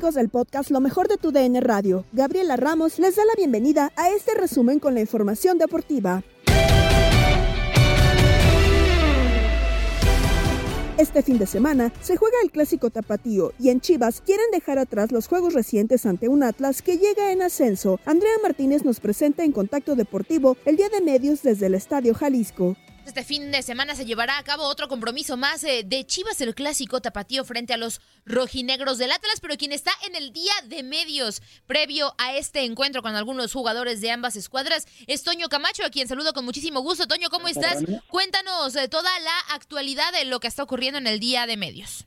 Amigos 0.00 0.14
del 0.14 0.30
podcast 0.30 0.70
Lo 0.70 0.80
mejor 0.80 1.08
de 1.08 1.18
tu 1.18 1.30
DN 1.30 1.60
Radio. 1.60 2.06
Gabriela 2.12 2.56
Ramos 2.56 2.98
les 2.98 3.16
da 3.16 3.24
la 3.26 3.34
bienvenida 3.36 3.92
a 3.96 4.08
este 4.08 4.32
resumen 4.34 4.78
con 4.78 4.94
la 4.94 5.00
información 5.00 5.58
deportiva. 5.58 6.22
Este 10.96 11.22
fin 11.22 11.36
de 11.36 11.44
semana 11.44 11.92
se 12.00 12.16
juega 12.16 12.38
el 12.42 12.50
clásico 12.50 12.88
tapatío 12.88 13.52
y 13.58 13.68
en 13.68 13.82
Chivas 13.82 14.22
quieren 14.24 14.46
dejar 14.52 14.78
atrás 14.78 15.12
los 15.12 15.28
juegos 15.28 15.52
recientes 15.52 16.06
ante 16.06 16.28
un 16.28 16.44
Atlas 16.44 16.80
que 16.80 16.96
llega 16.96 17.30
en 17.32 17.42
ascenso. 17.42 18.00
Andrea 18.06 18.32
Martínez 18.42 18.86
nos 18.86 19.00
presenta 19.00 19.44
en 19.44 19.52
Contacto 19.52 19.96
Deportivo 19.96 20.56
el 20.64 20.76
día 20.76 20.88
de 20.88 21.02
medios 21.02 21.42
desde 21.42 21.66
el 21.66 21.74
Estadio 21.74 22.14
Jalisco. 22.14 22.74
Este 23.06 23.24
fin 23.24 23.50
de 23.50 23.62
semana 23.62 23.94
se 23.94 24.04
llevará 24.04 24.38
a 24.38 24.44
cabo 24.44 24.64
otro 24.64 24.86
compromiso 24.86 25.36
más 25.36 25.64
eh, 25.64 25.82
de 25.84 26.04
Chivas, 26.04 26.40
el 26.40 26.54
clásico 26.54 27.00
tapatío 27.00 27.44
frente 27.44 27.72
a 27.72 27.76
los 27.76 28.00
rojinegros 28.24 28.98
del 28.98 29.10
Atlas, 29.10 29.40
pero 29.40 29.56
quien 29.56 29.72
está 29.72 29.90
en 30.06 30.14
el 30.14 30.32
día 30.32 30.52
de 30.68 30.82
medios 30.82 31.42
previo 31.66 32.12
a 32.18 32.36
este 32.36 32.64
encuentro 32.64 33.02
con 33.02 33.16
algunos 33.16 33.52
jugadores 33.52 34.00
de 34.00 34.10
ambas 34.10 34.36
escuadras 34.36 34.86
es 35.06 35.24
Toño 35.24 35.48
Camacho, 35.48 35.84
a 35.84 35.90
quien 35.90 36.08
saludo 36.08 36.32
con 36.32 36.44
muchísimo 36.44 36.80
gusto. 36.80 37.06
Toño, 37.06 37.30
¿cómo 37.30 37.48
estás? 37.48 37.84
Cuéntanos 38.08 38.76
eh, 38.76 38.88
toda 38.88 39.10
la 39.20 39.54
actualidad 39.54 40.12
de 40.12 40.26
lo 40.26 40.38
que 40.38 40.48
está 40.48 40.62
ocurriendo 40.62 40.98
en 40.98 41.06
el 41.06 41.18
día 41.18 41.46
de 41.46 41.56
medios. 41.56 42.06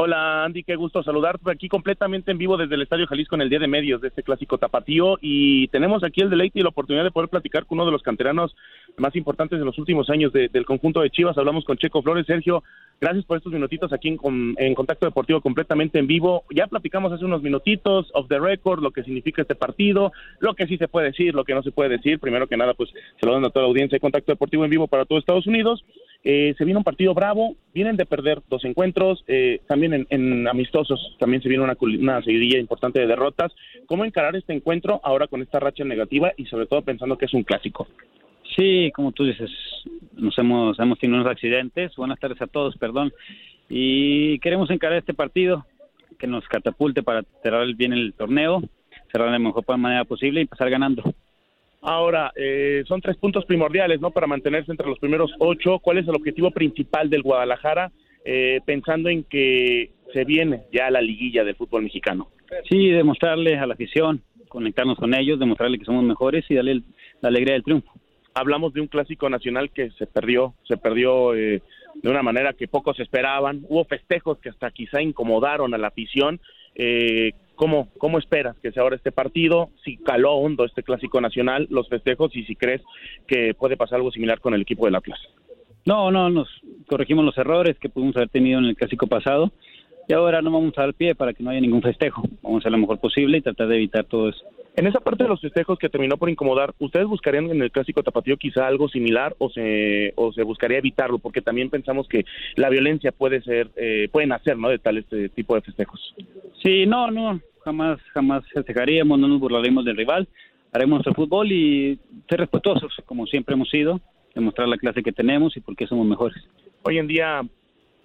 Hola 0.00 0.44
Andy, 0.44 0.62
qué 0.62 0.76
gusto 0.76 1.02
saludarte 1.02 1.50
aquí 1.50 1.68
completamente 1.68 2.30
en 2.30 2.38
vivo 2.38 2.56
desde 2.56 2.76
el 2.76 2.82
Estadio 2.82 3.08
Jalisco 3.08 3.34
en 3.34 3.40
el 3.40 3.50
Día 3.50 3.58
de 3.58 3.66
Medios 3.66 4.00
de 4.00 4.06
este 4.06 4.22
clásico 4.22 4.56
tapatío 4.56 5.18
y 5.20 5.66
tenemos 5.68 6.04
aquí 6.04 6.20
el 6.20 6.30
deleite 6.30 6.60
y 6.60 6.62
la 6.62 6.68
oportunidad 6.68 7.02
de 7.02 7.10
poder 7.10 7.28
platicar 7.28 7.66
con 7.66 7.78
uno 7.78 7.86
de 7.86 7.90
los 7.90 8.04
canteranos 8.04 8.54
más 8.98 9.14
importantes 9.16 9.58
de 9.58 9.64
los 9.64 9.78
últimos 9.78 10.10
años 10.10 10.32
de- 10.32 10.48
del 10.48 10.64
conjunto 10.66 11.00
de 11.00 11.10
Chivas. 11.10 11.36
Hablamos 11.38 11.64
con 11.64 11.76
Checo 11.76 12.02
Flores. 12.02 12.26
Sergio, 12.26 12.62
gracias 13.00 13.24
por 13.24 13.36
estos 13.36 13.52
minutitos 13.52 13.92
aquí 13.92 14.08
en, 14.08 14.16
con- 14.16 14.54
en 14.58 14.74
Contacto 14.74 15.06
Deportivo 15.06 15.40
completamente 15.40 15.98
en 15.98 16.06
vivo. 16.06 16.44
Ya 16.54 16.66
platicamos 16.66 17.12
hace 17.12 17.24
unos 17.24 17.42
minutitos, 17.42 18.10
off 18.14 18.28
the 18.28 18.38
record, 18.38 18.82
lo 18.82 18.90
que 18.90 19.02
significa 19.04 19.42
este 19.42 19.54
partido, 19.54 20.12
lo 20.40 20.54
que 20.54 20.66
sí 20.66 20.76
se 20.76 20.88
puede 20.88 21.06
decir, 21.08 21.34
lo 21.34 21.44
que 21.44 21.54
no 21.54 21.62
se 21.62 21.70
puede 21.70 21.90
decir. 21.90 22.18
Primero 22.18 22.46
que 22.46 22.56
nada, 22.56 22.74
pues 22.74 22.90
se 22.90 23.26
lo 23.26 23.32
dan 23.32 23.44
a 23.44 23.50
toda 23.50 23.64
la 23.64 23.68
audiencia 23.70 23.96
de 23.96 24.00
Contacto 24.00 24.32
Deportivo 24.32 24.64
en 24.64 24.70
vivo 24.70 24.86
para 24.88 25.04
todo 25.04 25.18
Estados 25.18 25.46
Unidos. 25.46 25.84
Eh, 26.24 26.54
se 26.58 26.64
viene 26.64 26.78
un 26.78 26.84
partido 26.84 27.14
bravo, 27.14 27.54
vienen 27.72 27.96
de 27.96 28.04
perder 28.04 28.40
dos 28.50 28.64
encuentros, 28.64 29.22
eh, 29.28 29.60
también 29.68 29.94
en, 29.94 30.06
en 30.10 30.48
amistosos, 30.48 31.16
también 31.20 31.40
se 31.42 31.48
viene 31.48 31.62
una, 31.62 31.76
una 31.80 32.20
seguidilla 32.22 32.58
importante 32.58 32.98
de 32.98 33.06
derrotas. 33.06 33.52
¿Cómo 33.86 34.04
encarar 34.04 34.34
este 34.34 34.52
encuentro 34.52 35.00
ahora 35.04 35.28
con 35.28 35.42
esta 35.42 35.60
racha 35.60 35.84
negativa 35.84 36.32
y 36.36 36.46
sobre 36.46 36.66
todo 36.66 36.82
pensando 36.82 37.16
que 37.16 37.26
es 37.26 37.34
un 37.34 37.44
clásico? 37.44 37.86
Sí, 38.58 38.90
como 38.92 39.12
tú 39.12 39.24
dices, 39.24 39.50
nos 40.14 40.36
hemos, 40.36 40.76
hemos 40.80 40.98
tenido 40.98 41.20
unos 41.20 41.30
accidentes. 41.30 41.94
Buenas 41.94 42.18
tardes 42.18 42.42
a 42.42 42.48
todos, 42.48 42.76
perdón. 42.76 43.12
Y 43.68 44.40
queremos 44.40 44.68
encarar 44.70 44.98
este 44.98 45.14
partido 45.14 45.64
que 46.18 46.26
nos 46.26 46.44
catapulte 46.48 47.04
para 47.04 47.22
cerrar 47.40 47.72
bien 47.76 47.92
el 47.92 48.14
torneo, 48.14 48.60
cerrar 49.12 49.28
de 49.28 49.34
la 49.34 49.38
mejor 49.38 49.64
manera 49.78 50.04
posible 50.04 50.40
y 50.40 50.46
pasar 50.46 50.70
ganando. 50.70 51.04
Ahora, 51.82 52.32
eh, 52.34 52.82
son 52.88 53.00
tres 53.00 53.16
puntos 53.18 53.44
primordiales, 53.44 54.00
¿no? 54.00 54.10
Para 54.10 54.26
mantenerse 54.26 54.72
entre 54.72 54.88
los 54.88 54.98
primeros 54.98 55.30
ocho. 55.38 55.78
¿Cuál 55.78 55.98
es 55.98 56.08
el 56.08 56.16
objetivo 56.16 56.50
principal 56.50 57.08
del 57.08 57.22
Guadalajara? 57.22 57.92
Eh, 58.24 58.60
pensando 58.66 59.08
en 59.08 59.22
que 59.22 59.92
se 60.12 60.24
viene 60.24 60.62
ya 60.72 60.90
la 60.90 61.00
liguilla 61.00 61.44
del 61.44 61.54
fútbol 61.54 61.84
mexicano. 61.84 62.28
Sí, 62.68 62.88
demostrarle 62.88 63.56
a 63.56 63.66
la 63.66 63.74
afición, 63.74 64.20
conectarnos 64.48 64.98
con 64.98 65.14
ellos, 65.14 65.38
demostrarle 65.38 65.78
que 65.78 65.84
somos 65.84 66.02
mejores 66.02 66.44
y 66.48 66.56
darle 66.56 66.72
el- 66.72 66.84
la 67.20 67.28
alegría 67.28 67.54
del 67.54 67.62
triunfo. 67.62 67.92
Hablamos 68.38 68.72
de 68.72 68.80
un 68.80 68.86
clásico 68.86 69.28
nacional 69.28 69.70
que 69.70 69.90
se 69.90 70.06
perdió, 70.06 70.54
se 70.66 70.76
perdió 70.76 71.34
eh, 71.34 71.60
de 71.94 72.08
una 72.08 72.22
manera 72.22 72.52
que 72.52 72.68
pocos 72.68 73.00
esperaban. 73.00 73.64
Hubo 73.68 73.84
festejos 73.84 74.38
que 74.38 74.50
hasta 74.50 74.70
quizá 74.70 75.02
incomodaron 75.02 75.74
a 75.74 75.78
la 75.78 75.88
afición. 75.88 76.40
Eh, 76.76 77.32
¿cómo, 77.56 77.88
¿Cómo 77.98 78.18
esperas 78.18 78.56
que 78.60 78.70
sea 78.70 78.84
ahora 78.84 78.94
este 78.94 79.10
partido? 79.10 79.70
Si 79.84 79.96
caló 79.96 80.34
hondo 80.34 80.64
este 80.64 80.84
clásico 80.84 81.20
nacional, 81.20 81.66
los 81.70 81.88
festejos, 81.88 82.34
y 82.36 82.44
si 82.44 82.54
crees 82.54 82.80
que 83.26 83.54
puede 83.54 83.76
pasar 83.76 83.96
algo 83.96 84.12
similar 84.12 84.40
con 84.40 84.54
el 84.54 84.62
equipo 84.62 84.84
del 84.84 84.94
Atlas. 84.94 85.18
No, 85.84 86.12
no, 86.12 86.30
nos 86.30 86.48
corregimos 86.86 87.24
los 87.24 87.36
errores 87.38 87.76
que 87.78 87.88
pudimos 87.88 88.14
haber 88.16 88.28
tenido 88.28 88.60
en 88.60 88.66
el 88.66 88.76
clásico 88.76 89.08
pasado 89.08 89.50
y 90.06 90.12
ahora 90.12 90.42
no 90.42 90.52
vamos 90.52 90.72
a 90.76 90.82
dar 90.82 90.94
pie 90.94 91.14
para 91.14 91.32
que 91.32 91.42
no 91.42 91.50
haya 91.50 91.60
ningún 91.60 91.82
festejo. 91.82 92.22
Vamos 92.42 92.58
a 92.58 92.60
hacer 92.60 92.72
lo 92.72 92.78
mejor 92.78 93.00
posible 93.00 93.38
y 93.38 93.42
tratar 93.42 93.68
de 93.68 93.76
evitar 93.76 94.04
todo 94.04 94.28
eso. 94.28 94.44
En 94.78 94.86
esa 94.86 95.00
parte 95.00 95.24
de 95.24 95.28
los 95.28 95.40
festejos 95.40 95.76
que 95.76 95.88
terminó 95.88 96.16
por 96.18 96.30
incomodar, 96.30 96.72
¿ustedes 96.78 97.08
buscarían 97.08 97.50
en 97.50 97.60
el 97.60 97.72
clásico 97.72 98.04
tapatío 98.04 98.36
quizá 98.36 98.64
algo 98.64 98.88
similar 98.88 99.34
o 99.38 99.50
se 99.50 100.12
o 100.14 100.32
se 100.32 100.44
buscaría 100.44 100.78
evitarlo? 100.78 101.18
Porque 101.18 101.42
también 101.42 101.68
pensamos 101.68 102.06
que 102.06 102.24
la 102.54 102.68
violencia 102.68 103.10
puede 103.10 103.42
ser, 103.42 103.70
eh, 103.74 104.08
pueden 104.12 104.30
hacer, 104.30 104.56
¿no? 104.56 104.68
De 104.68 104.78
tal 104.78 104.98
este 104.98 105.30
tipo 105.30 105.56
de 105.56 105.62
festejos. 105.62 106.14
Sí, 106.62 106.86
no, 106.86 107.10
no, 107.10 107.40
jamás, 107.64 107.98
jamás 108.14 108.44
festejaríamos, 108.54 109.18
no 109.18 109.26
nos 109.26 109.40
burlaremos 109.40 109.84
del 109.84 109.96
rival. 109.96 110.28
haremos 110.70 110.98
nuestro 110.98 111.14
fútbol 111.14 111.50
y 111.50 111.98
ser 112.28 112.38
respetuosos, 112.38 112.94
como 113.04 113.26
siempre 113.26 113.56
hemos 113.56 113.70
sido, 113.70 114.00
demostrar 114.32 114.68
la 114.68 114.78
clase 114.78 115.02
que 115.02 115.10
tenemos 115.10 115.56
y 115.56 115.60
por 115.60 115.74
qué 115.74 115.88
somos 115.88 116.06
mejores. 116.06 116.40
Hoy 116.82 116.98
en 116.98 117.08
día 117.08 117.42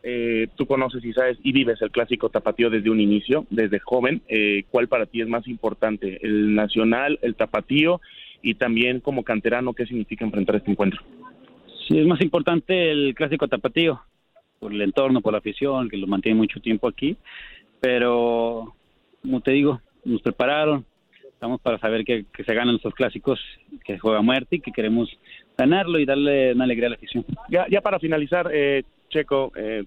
eh, 0.05 0.47
tú 0.55 0.65
conoces 0.65 1.03
y 1.05 1.13
sabes 1.13 1.37
y 1.43 1.53
vives 1.53 1.81
el 1.81 1.89
clásico 1.89 2.29
tapatío 2.29 2.69
desde 2.69 2.89
un 2.89 2.99
inicio, 2.99 3.45
desde 3.49 3.79
joven. 3.79 4.21
Eh, 4.27 4.65
¿Cuál 4.69 4.89
para 4.89 5.05
ti 5.05 5.21
es 5.21 5.29
más 5.29 5.47
importante? 5.47 6.19
¿El 6.21 6.53
nacional, 6.53 7.17
el 7.21 7.35
tapatío 7.35 8.01
y 8.41 8.55
también 8.55 8.99
como 8.99 9.23
canterano, 9.23 9.73
qué 9.73 9.85
significa 9.85 10.25
enfrentar 10.25 10.57
este 10.57 10.71
encuentro? 10.71 11.01
Sí, 11.87 11.97
es 11.97 12.05
más 12.05 12.21
importante 12.21 12.91
el 12.91 13.15
clásico 13.15 13.47
tapatío, 13.47 14.01
por 14.59 14.73
el 14.73 14.81
entorno, 14.81 15.21
por 15.21 15.31
la 15.31 15.39
afición, 15.39 15.89
que 15.89 15.97
lo 15.97 16.07
mantiene 16.07 16.37
mucho 16.37 16.59
tiempo 16.59 16.87
aquí, 16.89 17.15
pero 17.79 18.73
como 19.21 19.39
te 19.39 19.51
digo, 19.51 19.81
nos 20.03 20.21
prepararon, 20.21 20.85
estamos 21.23 21.61
para 21.61 21.79
saber 21.79 22.03
que, 22.03 22.25
se 22.45 22.53
ganan 22.53 22.75
estos 22.75 22.93
clásicos, 22.93 23.39
que 23.85 23.97
juega 23.97 24.21
muerte 24.21 24.57
y 24.57 24.59
que 24.59 24.71
queremos 24.71 25.09
ganarlo 25.57 25.99
y 25.99 26.05
darle 26.05 26.53
una 26.53 26.65
alegría 26.65 26.87
a 26.87 26.89
la 26.91 26.95
afición. 26.97 27.25
Ya, 27.49 27.65
ya 27.69 27.81
para 27.81 27.99
finalizar, 27.99 28.49
eh, 28.53 28.83
Checo, 29.09 29.51
eh, 29.55 29.83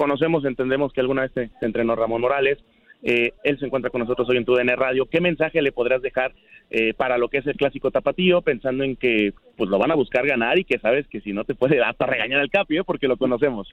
conocemos, 0.00 0.46
entendemos 0.46 0.94
que 0.94 1.02
alguna 1.02 1.22
vez 1.22 1.32
se, 1.34 1.50
entrenó 1.60 1.94
Ramón 1.94 2.22
Morales, 2.22 2.56
eh, 3.02 3.34
él 3.44 3.58
se 3.58 3.66
encuentra 3.66 3.90
con 3.90 4.00
nosotros 4.00 4.26
hoy 4.30 4.38
en 4.38 4.46
tu 4.46 4.54
DN 4.54 4.74
Radio. 4.74 5.04
¿Qué 5.04 5.20
mensaje 5.20 5.60
le 5.60 5.72
podrás 5.72 6.00
dejar 6.00 6.32
eh, 6.70 6.94
para 6.94 7.18
lo 7.18 7.28
que 7.28 7.36
es 7.36 7.46
el 7.46 7.56
clásico 7.56 7.90
tapatío, 7.90 8.40
pensando 8.40 8.82
en 8.82 8.96
que 8.96 9.34
pues 9.58 9.68
lo 9.68 9.78
van 9.78 9.90
a 9.90 9.96
buscar 9.96 10.26
ganar 10.26 10.58
y 10.58 10.64
que 10.64 10.78
sabes 10.78 11.06
que 11.08 11.20
si 11.20 11.34
no 11.34 11.44
te 11.44 11.54
puede 11.54 11.82
hasta 11.84 12.06
regañar 12.06 12.40
al 12.40 12.48
capio 12.48 12.82
porque 12.84 13.08
lo 13.08 13.18
conocemos? 13.18 13.68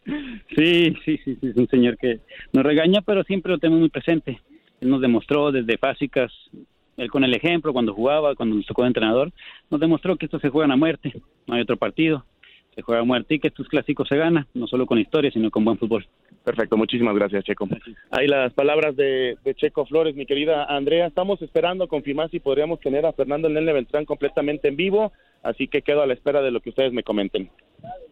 Sí, 0.53 0.93
sí, 1.05 1.17
sí, 1.23 1.37
sí, 1.39 1.47
es 1.47 1.55
un 1.55 1.69
señor 1.69 1.97
que 1.97 2.19
nos 2.51 2.65
regaña, 2.65 2.99
pero 3.05 3.23
siempre 3.23 3.53
lo 3.53 3.57
tenemos 3.57 3.79
muy 3.79 3.89
presente. 3.89 4.41
Él 4.81 4.89
nos 4.89 4.99
demostró 4.99 5.53
desde 5.53 5.77
básicas, 5.81 6.33
él 6.97 7.09
con 7.09 7.23
el 7.23 7.33
ejemplo, 7.33 7.71
cuando 7.71 7.93
jugaba, 7.93 8.35
cuando 8.35 8.57
nos 8.57 8.65
tocó 8.65 8.81
de 8.81 8.89
entrenador, 8.89 9.31
nos 9.71 9.79
demostró 9.79 10.17
que 10.17 10.25
esto 10.25 10.39
se 10.39 10.49
juega 10.49 10.73
a 10.73 10.75
muerte, 10.75 11.13
no 11.47 11.55
hay 11.55 11.61
otro 11.61 11.77
partido 11.77 12.25
se 12.77 12.83
juega 12.83 13.01
a 13.01 13.05
muerte 13.05 13.33
y 13.33 13.39
que 13.39 13.47
estos 13.47 13.67
clásicos 13.67 14.07
se 14.07 14.15
ganan, 14.15 14.45
no 14.53 14.67
solo 14.67 14.85
con 14.85 14.99
historia, 14.99 15.31
sino 15.31 15.49
con 15.49 15.65
buen 15.65 15.79
fútbol. 15.79 16.05
Perfecto, 16.43 16.77
muchísimas 16.77 17.15
gracias, 17.15 17.43
Checo. 17.43 17.67
Ahí 18.11 18.27
las 18.27 18.53
palabras 18.53 18.95
de, 18.95 19.35
Checo 19.55 19.87
Flores, 19.87 20.15
mi 20.15 20.27
querida 20.27 20.63
Andrea. 20.65 21.07
Estamos 21.07 21.41
esperando 21.41 21.87
confirmar 21.87 22.29
si 22.29 22.39
podríamos 22.39 22.79
tener 22.79 23.03
a 23.07 23.13
Fernando 23.13 23.49
Nene 23.49 23.73
Beltrán 23.73 24.05
completamente 24.05 24.67
en 24.67 24.75
vivo, 24.75 25.11
así 25.47 25.67
que 25.67 25.81
quedo 25.81 26.01
a 26.01 26.07
la 26.07 26.13
espera 26.13 26.41
de 26.41 26.51
lo 26.51 26.61
que 26.61 26.69
ustedes 26.69 26.91
me 26.91 27.03
comenten. 27.03 27.49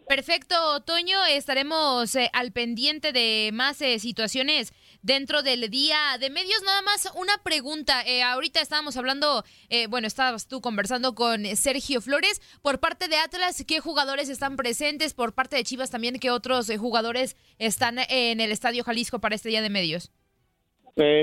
Perfecto, 0.08 0.56
Toño. 0.86 1.18
Estaremos 1.32 2.16
eh, 2.16 2.30
al 2.34 2.52
pendiente 2.52 3.12
de 3.12 3.50
más 3.54 3.82
eh, 3.82 3.98
situaciones 3.98 4.72
dentro 5.02 5.42
del 5.42 5.70
día 5.72 5.98
de 6.20 6.30
medios. 6.30 6.62
Nada 6.64 6.84
más 6.84 7.12
una 7.20 7.34
pregunta. 7.44 8.04
Eh, 8.06 8.22
ahorita 8.22 8.62
estábamos 8.62 8.98
hablando, 8.98 9.44
bueno, 9.90 10.06
estabas 10.06 10.48
tú 10.48 10.62
conversando 10.62 11.16
con 11.16 11.44
Sergio 11.46 12.02
Flores. 12.02 12.40
Por 12.62 12.80
parte 12.80 13.08
de 13.08 13.16
Atlas, 13.16 13.66
¿qué 13.68 13.80
jugadores 13.80 14.30
están 14.30 14.58
presentes? 14.58 15.16
Por 15.16 15.34
parte 15.34 15.56
de 15.56 15.64
Chivas 15.64 15.90
también, 15.90 16.20
¿qué 16.20 16.30
otros 16.30 16.72
jugadores 16.78 17.36
están 17.58 17.98
en 18.10 18.40
el 18.42 18.52
Estadio 18.52 18.84
Jalisco 18.84 19.20
para 19.20 19.36
este 19.36 19.50
día 19.50 19.62
de 19.62 19.70
medios? 19.70 20.12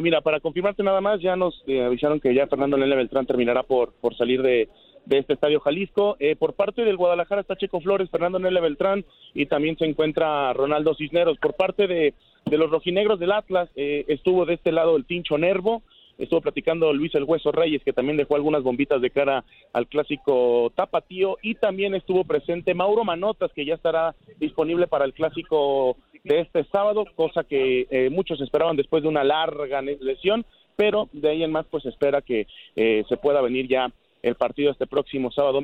mira, 0.03 0.21
para 0.21 0.39
confirmarte 0.39 0.83
nada 0.83 1.01
más, 1.01 1.19
ya 1.23 1.35
nos 1.35 1.55
avisaron 1.67 2.21
que 2.21 2.35
ya 2.35 2.47
Fernando 2.47 2.77
Nene 2.77 2.95
Beltrán 2.95 3.25
terminará 3.25 3.63
por, 3.63 3.95
por 3.95 4.15
salir 4.15 4.43
de, 4.43 4.69
de 5.05 5.19
este 5.19 5.35
Estadio 5.35 5.61
Jalisco. 5.61 6.17
Eh, 6.19 6.37
por 6.37 6.55
parte 6.55 6.85
del 6.85 6.97
Guadalajara 6.97 7.41
está 7.41 7.57
Checo 7.57 7.81
Flores, 7.81 8.11
Fernando 8.11 8.39
Nele 8.39 8.61
Beltrán 8.61 9.05
y 9.35 9.47
también 9.47 9.77
se 9.77 9.85
encuentra 9.85 10.53
Ronaldo 10.53 10.95
Cisneros. 10.95 11.39
Por 11.39 11.55
parte 11.55 11.87
de, 11.87 12.15
de 12.47 12.59
los 12.59 12.71
rojinegros 12.71 13.19
del 13.19 13.33
Atlas 13.33 13.69
eh, 13.77 14.05
estuvo 14.09 14.47
de 14.47 14.55
este 14.55 14.73
lado 14.73 14.97
el 14.97 15.05
Tincho 15.05 15.39
Nervo, 15.39 15.83
estuvo 16.19 16.41
platicando 16.41 16.93
Luis 16.93 17.15
El 17.15 17.25
Hueso 17.25 17.53
Reyes, 17.53 17.83
que 17.85 17.93
también 17.93 18.17
dejó 18.17 18.37
algunas 18.37 18.63
bombitas 18.63 19.01
de 19.01 19.11
cara 19.11 19.45
al 19.73 19.87
clásico 19.89 20.71
Tapatío, 20.75 21.39
y 21.43 21.55
también 21.57 21.95
estuvo 21.95 22.25
presente 22.25 22.75
Mauro 22.75 23.05
Manotas, 23.05 23.53
que 23.53 23.65
ya 23.65 23.75
estará 23.75 24.15
disponible 24.39 24.87
para 24.87 25.05
el 25.05 25.15
clásico 25.15 25.97
de 26.23 26.41
este 26.41 26.65
sábado, 26.65 27.05
cosa 27.17 27.43
que 27.43 27.89
eh, 27.91 28.09
muchos 28.11 28.41
esperaban 28.41 28.77
después 28.77 29.03
de 29.03 29.09
una 29.09 29.25
larga 29.25 29.83
lesión, 29.83 30.45
pero 30.77 31.09
de 31.13 31.31
ahí 31.31 31.43
en 31.43 31.51
más 31.53 31.67
pues 31.67 31.85
espera 31.85 32.23
que 32.23 32.47
se 32.75 33.17
pueda 33.19 33.43
venir 33.43 33.69
ya 33.69 33.93
el 34.23 34.37
partido 34.37 34.71
este 34.71 34.87
próximo 34.87 35.31
sábado. 35.31 35.61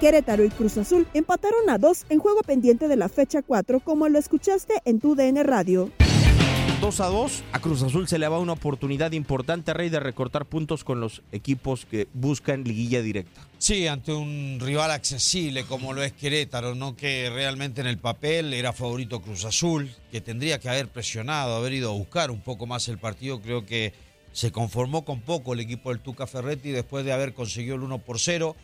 Querétaro 0.00 0.44
y 0.44 0.50
Cruz 0.50 0.76
Azul 0.76 1.06
empataron 1.14 1.70
a 1.70 1.78
dos 1.78 2.04
en 2.10 2.18
juego 2.18 2.42
pendiente 2.42 2.86
de 2.86 2.96
la 2.96 3.08
fecha 3.08 3.42
4, 3.42 3.80
como 3.80 4.08
lo 4.08 4.18
escuchaste 4.18 4.74
en 4.84 5.00
tu 5.00 5.14
DN 5.14 5.42
Radio. 5.42 5.90
2 6.80 7.00
a 7.00 7.06
2. 7.06 7.42
A 7.52 7.58
Cruz 7.60 7.82
Azul 7.82 8.06
se 8.06 8.18
le 8.18 8.28
va 8.28 8.38
una 8.38 8.52
oportunidad 8.52 9.12
importante, 9.12 9.72
Rey, 9.72 9.88
de 9.88 9.98
recortar 9.98 10.44
puntos 10.44 10.84
con 10.84 11.00
los 11.00 11.22
equipos 11.32 11.86
que 11.86 12.06
buscan 12.12 12.64
liguilla 12.64 13.00
directa. 13.00 13.40
Sí, 13.58 13.86
ante 13.86 14.12
un 14.12 14.58
rival 14.60 14.90
accesible 14.90 15.64
como 15.64 15.94
lo 15.94 16.02
es 16.02 16.12
Querétaro, 16.12 16.74
no 16.74 16.94
que 16.94 17.30
realmente 17.30 17.80
en 17.80 17.86
el 17.86 17.98
papel 17.98 18.52
era 18.52 18.74
favorito 18.74 19.22
Cruz 19.22 19.44
Azul, 19.46 19.90
que 20.10 20.20
tendría 20.20 20.60
que 20.60 20.68
haber 20.68 20.88
presionado, 20.88 21.56
haber 21.56 21.72
ido 21.72 21.90
a 21.90 21.94
buscar 21.94 22.30
un 22.30 22.40
poco 22.40 22.66
más 22.66 22.88
el 22.88 22.98
partido. 22.98 23.40
Creo 23.40 23.64
que 23.64 23.94
se 24.32 24.52
conformó 24.52 25.04
con 25.04 25.20
poco 25.20 25.54
el 25.54 25.60
equipo 25.60 25.88
del 25.88 26.00
Tuca 26.00 26.26
Ferretti 26.26 26.72
después 26.72 27.06
de 27.06 27.12
haber 27.12 27.32
conseguido 27.32 27.76
el 27.76 27.82
1 27.82 27.98
por 28.00 28.20
0. 28.20 28.54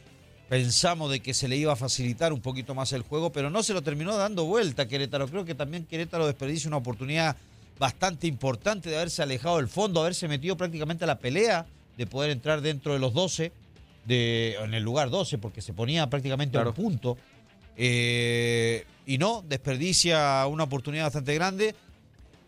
Pensamos 0.50 1.10
de 1.10 1.20
que 1.20 1.32
se 1.32 1.48
le 1.48 1.56
iba 1.56 1.72
a 1.72 1.76
facilitar 1.76 2.34
un 2.34 2.42
poquito 2.42 2.74
más 2.74 2.92
el 2.92 3.00
juego, 3.00 3.32
pero 3.32 3.48
no 3.48 3.62
se 3.62 3.72
lo 3.72 3.80
terminó 3.80 4.14
dando 4.16 4.44
vuelta 4.44 4.86
Querétaro. 4.86 5.28
Creo 5.28 5.46
que 5.46 5.54
también 5.54 5.86
Querétaro 5.86 6.26
desperdicia 6.26 6.68
una 6.68 6.76
oportunidad 6.76 7.36
bastante 7.78 8.26
importante 8.26 8.90
de 8.90 8.96
haberse 8.96 9.22
alejado 9.22 9.56
del 9.56 9.68
fondo, 9.68 10.00
haberse 10.00 10.28
metido 10.28 10.56
prácticamente 10.56 11.04
a 11.04 11.06
la 11.06 11.18
pelea, 11.18 11.66
de 11.96 12.06
poder 12.06 12.30
entrar 12.30 12.60
dentro 12.60 12.92
de 12.92 12.98
los 12.98 13.12
12, 13.12 13.52
de, 14.04 14.56
en 14.62 14.74
el 14.74 14.82
lugar 14.82 15.10
12, 15.10 15.38
porque 15.38 15.60
se 15.60 15.72
ponía 15.72 16.08
prácticamente 16.08 16.58
a 16.58 16.62
un 16.62 16.74
punto. 16.74 17.16
Eh, 17.76 18.84
y 19.06 19.18
no, 19.18 19.44
desperdicia 19.48 20.46
una 20.46 20.64
oportunidad 20.64 21.04
bastante 21.04 21.34
grande 21.34 21.74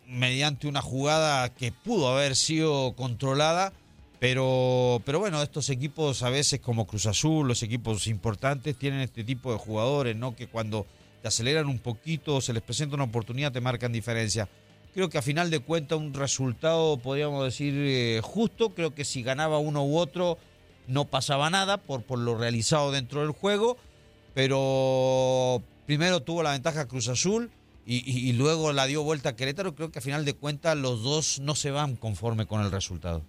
mediante 0.07 0.69
una 0.69 0.83
jugada 0.83 1.49
que 1.55 1.73
pudo 1.73 2.09
haber 2.09 2.37
sido 2.37 2.93
controlada. 2.95 3.73
Pero, 4.21 5.03
pero 5.05 5.19
bueno, 5.19 5.43
estos 5.43 5.69
equipos 5.69 6.23
a 6.23 6.31
veces 6.31 6.61
como 6.61 6.87
Cruz 6.87 7.07
Azul, 7.07 7.47
los 7.47 7.63
equipos 7.63 8.07
importantes, 8.07 8.77
tienen 8.79 9.01
este 9.01 9.23
tipo 9.23 9.53
de 9.53 9.59
jugadores, 9.59 10.17
¿no? 10.17 10.35
Que 10.35 10.47
cuando 10.47 10.87
te 11.21 11.29
aceleran 11.29 11.67
un 11.67 11.79
poquito, 11.79 12.41
se 12.41 12.53
les 12.53 12.63
presenta 12.63 12.95
una 12.95 13.05
oportunidad, 13.05 13.53
te 13.53 13.61
marcan 13.61 13.93
diferencia. 13.93 14.49
Creo 14.95 15.11
que 15.11 15.19
a 15.19 15.23
final 15.23 15.51
de 15.51 15.59
cuentas 15.59 15.99
un 15.99 16.15
resultado, 16.15 16.99
podríamos 16.99 17.45
decir, 17.45 17.75
eh, 17.77 18.21
justo. 18.23 18.71
Creo 18.71 18.95
que 18.95 19.05
si 19.05 19.25
ganaba 19.25 19.59
uno 19.59 19.85
u 19.85 19.99
otro 19.99 20.39
no 20.87 21.07
pasaba 21.07 21.51
nada 21.51 21.79
por, 21.79 22.05
lo 22.17 22.39
realizado 22.39 22.93
dentro 22.93 23.23
del 23.23 23.33
juego. 23.33 23.77
Pero 24.35 25.63
primero 25.87 26.23
tuvo 26.23 26.45
la 26.45 26.53
ventaja 26.53 26.87
Cruz 26.87 27.09
Azul 27.09 27.51
y, 27.85 28.09
y, 28.09 28.33
luego 28.35 28.73
la 28.73 28.87
dio 28.87 29.03
vuelta 29.03 29.31
a 29.31 29.37
Querétaro. 29.37 29.75
Creo 29.75 29.91
que 29.91 29.99
a 29.99 30.03
final 30.03 30.25
de 30.25 30.35
cuentas 30.35 30.77
los 30.77 31.03
dos 31.03 31.41
no 31.41 31.57
se 31.57 31.73
van 31.73 31.97
conforme 31.97 32.47
con 32.47 32.63
el 32.63 32.71
resultado. 32.71 33.23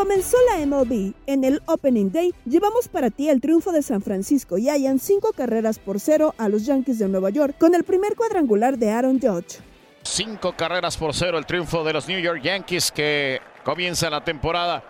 Comenzó 0.00 0.38
la 0.48 0.64
MLB. 0.64 1.12
En 1.26 1.44
el 1.44 1.60
Opening 1.66 2.10
Day 2.10 2.32
llevamos 2.46 2.88
para 2.88 3.10
ti 3.10 3.28
el 3.28 3.42
triunfo 3.42 3.70
de 3.70 3.82
San 3.82 4.00
Francisco 4.00 4.56
y 4.56 4.70
hayan 4.70 4.98
cinco 4.98 5.34
carreras 5.36 5.78
por 5.78 6.00
cero 6.00 6.34
a 6.38 6.48
los 6.48 6.64
Yankees 6.64 6.98
de 6.98 7.06
Nueva 7.06 7.28
York 7.28 7.56
con 7.58 7.74
el 7.74 7.84
primer 7.84 8.16
cuadrangular 8.16 8.78
de 8.78 8.90
Aaron 8.90 9.20
Judge. 9.20 9.58
Cinco 10.02 10.54
carreras 10.56 10.96
por 10.96 11.12
cero 11.12 11.36
el 11.36 11.44
triunfo 11.44 11.84
de 11.84 11.92
los 11.92 12.08
New 12.08 12.18
York 12.18 12.40
Yankees 12.42 12.90
que 12.90 13.42
comienza 13.62 14.08
la 14.08 14.24
temporada 14.24 14.82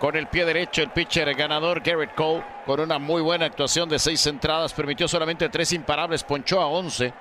con 0.00 0.16
el 0.16 0.28
pie 0.28 0.46
derecho 0.46 0.80
el 0.80 0.92
pitcher 0.92 1.34
ganador 1.34 1.82
Garrett 1.82 2.14
Cole 2.14 2.42
con 2.64 2.80
una 2.80 2.98
muy 2.98 3.20
buena 3.20 3.44
actuación 3.44 3.86
de 3.90 3.98
seis 3.98 4.26
entradas 4.26 4.72
permitió 4.72 5.06
solamente 5.08 5.50
tres 5.50 5.74
imparables 5.74 6.24
ponchó 6.24 6.58
a 6.62 6.68
once 6.68 7.12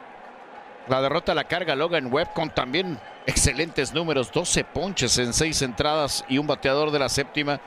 la 0.90 1.02
derrota 1.02 1.36
la 1.36 1.44
carga 1.44 1.76
Logan 1.76 2.12
Webb 2.12 2.34
con 2.34 2.50
también 2.50 3.00
excelentes 3.26 3.94
números, 3.94 4.32
12 4.32 4.64
ponches 4.64 5.18
en 5.18 5.34
seis 5.34 5.62
entradas 5.62 6.24
y 6.30 6.38
un 6.38 6.48
bateador 6.48 6.92
de 6.92 7.00
la 7.00 7.10
séptima. 7.10 7.60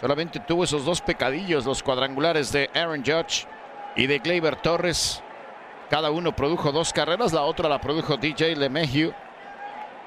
Solamente 0.00 0.38
tuvo 0.38 0.62
esos 0.62 0.84
dos 0.84 1.00
pecadillos, 1.00 1.64
los 1.64 1.82
cuadrangulares 1.82 2.52
de 2.52 2.70
Aaron 2.74 3.02
Judge 3.04 3.46
y 3.96 4.06
de 4.06 4.20
Gleyber 4.20 4.54
Torres. 4.56 5.22
Cada 5.90 6.10
uno 6.10 6.36
produjo 6.36 6.70
dos 6.70 6.92
carreras, 6.92 7.32
la 7.32 7.42
otra 7.42 7.68
la 7.68 7.80
produjo 7.80 8.16
DJ 8.16 8.54
LeMahieu. 8.54 9.12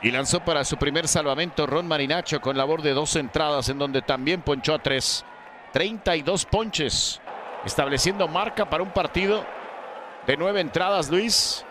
Y 0.03 0.09
lanzó 0.09 0.39
para 0.39 0.63
su 0.63 0.77
primer 0.77 1.07
salvamento 1.07 1.67
Ron 1.67 1.87
Marinacho 1.87 2.39
con 2.39 2.57
labor 2.57 2.81
de 2.81 2.93
dos 2.93 3.15
entradas 3.17 3.69
en 3.69 3.77
donde 3.77 4.01
también 4.01 4.41
ponchó 4.41 4.73
a 4.73 4.79
tres. 4.79 5.25
32 5.73 6.45
ponches, 6.45 7.21
estableciendo 7.65 8.27
marca 8.27 8.69
para 8.69 8.83
un 8.83 8.91
partido 8.91 9.43
de 10.25 10.37
nueve 10.37 10.61
entradas, 10.61 11.09
Luis 11.09 11.65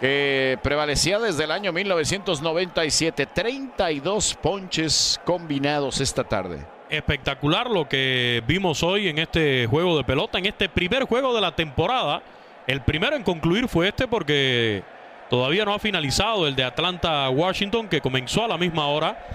que 0.00 0.58
prevalecía 0.62 1.18
desde 1.18 1.44
el 1.44 1.50
año 1.50 1.72
1997. 1.72 3.26
32 3.26 4.34
ponches 4.34 5.20
combinados 5.24 6.00
esta 6.00 6.24
tarde. 6.24 6.64
Espectacular 6.90 7.70
lo 7.70 7.88
que 7.88 8.42
vimos 8.46 8.82
hoy 8.82 9.08
en 9.08 9.18
este 9.18 9.66
juego 9.66 9.96
de 9.96 10.04
pelota, 10.04 10.38
en 10.38 10.46
este 10.46 10.68
primer 10.68 11.04
juego 11.04 11.34
de 11.34 11.40
la 11.40 11.54
temporada. 11.54 12.22
El 12.66 12.82
primero 12.82 13.16
en 13.16 13.22
concluir 13.22 13.68
fue 13.68 13.88
este 13.88 14.06
porque 14.08 14.82
Todavía 15.28 15.64
no 15.64 15.74
ha 15.74 15.78
finalizado 15.78 16.46
el 16.46 16.56
de 16.56 16.64
Atlanta-Washington, 16.64 17.88
que 17.88 18.00
comenzó 18.00 18.44
a 18.44 18.48
la 18.48 18.56
misma 18.56 18.86
hora 18.86 19.26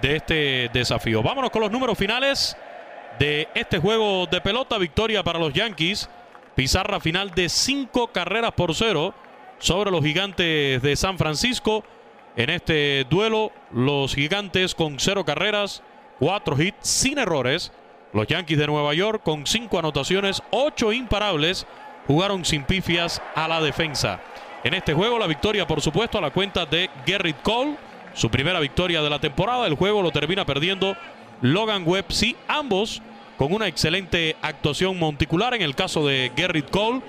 de 0.00 0.16
este 0.16 0.70
desafío. 0.72 1.22
Vámonos 1.22 1.50
con 1.50 1.60
los 1.60 1.70
números 1.70 1.98
finales 1.98 2.56
de 3.18 3.48
este 3.54 3.78
juego 3.78 4.26
de 4.26 4.40
pelota. 4.40 4.78
Victoria 4.78 5.22
para 5.22 5.38
los 5.38 5.52
Yankees. 5.52 6.08
Pizarra 6.54 7.00
final 7.00 7.30
de 7.32 7.48
cinco 7.50 8.08
carreras 8.08 8.52
por 8.52 8.74
cero 8.74 9.14
sobre 9.62 9.92
los 9.92 10.04
gigantes 10.04 10.82
de 10.82 10.96
San 10.96 11.16
Francisco. 11.16 11.84
En 12.36 12.50
este 12.50 13.04
duelo, 13.08 13.52
los 13.72 14.14
gigantes 14.14 14.74
con 14.74 14.98
cero 14.98 15.24
carreras, 15.24 15.82
cuatro 16.18 16.60
hits 16.60 16.76
sin 16.80 17.18
errores. 17.18 17.72
Los 18.12 18.26
Yankees 18.26 18.58
de 18.58 18.66
Nueva 18.66 18.92
York 18.92 19.22
con 19.24 19.46
cinco 19.46 19.78
anotaciones, 19.78 20.42
ocho 20.50 20.92
imparables, 20.92 21.66
jugaron 22.06 22.44
sin 22.44 22.64
pifias 22.64 23.22
a 23.36 23.46
la 23.48 23.60
defensa. 23.60 24.20
En 24.64 24.74
este 24.74 24.94
juego, 24.94 25.18
la 25.18 25.28
victoria, 25.28 25.66
por 25.66 25.80
supuesto, 25.80 26.18
a 26.18 26.20
la 26.20 26.30
cuenta 26.30 26.66
de 26.66 26.90
Gerrit 27.06 27.40
Cole, 27.42 27.76
su 28.14 28.30
primera 28.30 28.58
victoria 28.58 29.00
de 29.00 29.10
la 29.10 29.20
temporada. 29.20 29.66
El 29.66 29.76
juego 29.76 30.02
lo 30.02 30.10
termina 30.10 30.44
perdiendo 30.44 30.96
Logan 31.40 31.84
Webb, 31.86 32.06
sí, 32.08 32.36
ambos 32.48 33.00
con 33.38 33.52
una 33.52 33.68
excelente 33.68 34.36
actuación 34.42 34.98
monticular. 34.98 35.54
En 35.54 35.62
el 35.62 35.74
caso 35.74 36.06
de 36.06 36.32
Gerrit 36.36 36.68
Cole, 36.68 37.00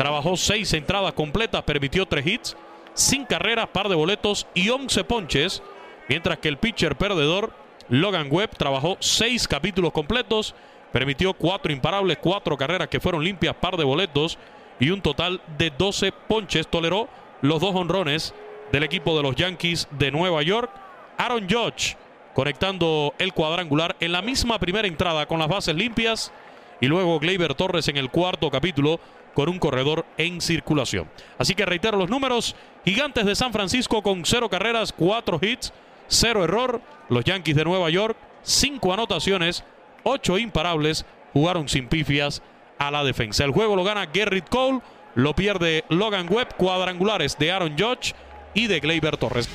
trabajó 0.00 0.34
seis 0.38 0.72
entradas 0.72 1.12
completas, 1.12 1.62
permitió 1.62 2.06
tres 2.06 2.26
hits, 2.26 2.56
sin 2.94 3.26
carreras, 3.26 3.68
par 3.68 3.86
de 3.90 3.94
boletos 3.94 4.46
y 4.54 4.70
once 4.70 5.04
ponches, 5.04 5.62
mientras 6.08 6.38
que 6.38 6.48
el 6.48 6.56
pitcher 6.56 6.96
perdedor, 6.96 7.52
Logan 7.90 8.28
Webb, 8.30 8.56
trabajó 8.56 8.96
seis 9.00 9.46
capítulos 9.46 9.92
completos, 9.92 10.54
permitió 10.90 11.34
cuatro 11.34 11.70
imparables, 11.70 12.16
cuatro 12.16 12.56
carreras 12.56 12.88
que 12.88 12.98
fueron 12.98 13.22
limpias, 13.22 13.54
par 13.56 13.76
de 13.76 13.84
boletos 13.84 14.38
y 14.78 14.88
un 14.88 15.02
total 15.02 15.42
de 15.58 15.68
12 15.68 16.12
ponches. 16.12 16.66
Toleró 16.66 17.06
los 17.42 17.60
dos 17.60 17.74
honrones 17.74 18.32
del 18.72 18.84
equipo 18.84 19.14
de 19.18 19.22
los 19.22 19.36
Yankees 19.36 19.86
de 19.90 20.10
Nueva 20.10 20.42
York. 20.42 20.70
Aaron 21.18 21.46
Judge 21.46 21.98
conectando 22.32 23.12
el 23.18 23.34
cuadrangular 23.34 23.96
en 24.00 24.12
la 24.12 24.22
misma 24.22 24.58
primera 24.58 24.88
entrada 24.88 25.26
con 25.26 25.40
las 25.40 25.48
bases 25.48 25.74
limpias 25.74 26.32
y 26.80 26.86
luego 26.86 27.18
Gleyber 27.18 27.54
Torres 27.54 27.88
en 27.88 27.98
el 27.98 28.08
cuarto 28.08 28.50
capítulo 28.50 28.98
con 29.34 29.48
un 29.48 29.58
corredor 29.58 30.04
en 30.18 30.40
circulación. 30.40 31.08
Así 31.38 31.54
que 31.54 31.66
reitero 31.66 31.96
los 31.96 32.10
números, 32.10 32.54
Gigantes 32.84 33.26
de 33.26 33.34
San 33.34 33.52
Francisco 33.52 34.02
con 34.02 34.24
cero 34.24 34.48
carreras, 34.48 34.92
cuatro 34.92 35.38
hits, 35.40 35.72
cero 36.08 36.44
error, 36.44 36.80
los 37.08 37.24
Yankees 37.24 37.56
de 37.56 37.64
Nueva 37.64 37.90
York, 37.90 38.16
cinco 38.42 38.92
anotaciones, 38.92 39.64
ocho 40.02 40.38
imparables, 40.38 41.04
jugaron 41.32 41.68
sin 41.68 41.88
pifias 41.88 42.42
a 42.78 42.90
la 42.90 43.04
defensa. 43.04 43.44
El 43.44 43.52
juego 43.52 43.76
lo 43.76 43.84
gana 43.84 44.08
Gerrit 44.12 44.48
Cole, 44.48 44.80
lo 45.14 45.34
pierde 45.34 45.84
Logan 45.88 46.32
Webb, 46.32 46.56
cuadrangulares 46.56 47.36
de 47.38 47.52
Aaron 47.52 47.76
Judge 47.78 48.14
y 48.54 48.66
de 48.66 48.80
Gleyber 48.80 49.16
Torres. 49.16 49.48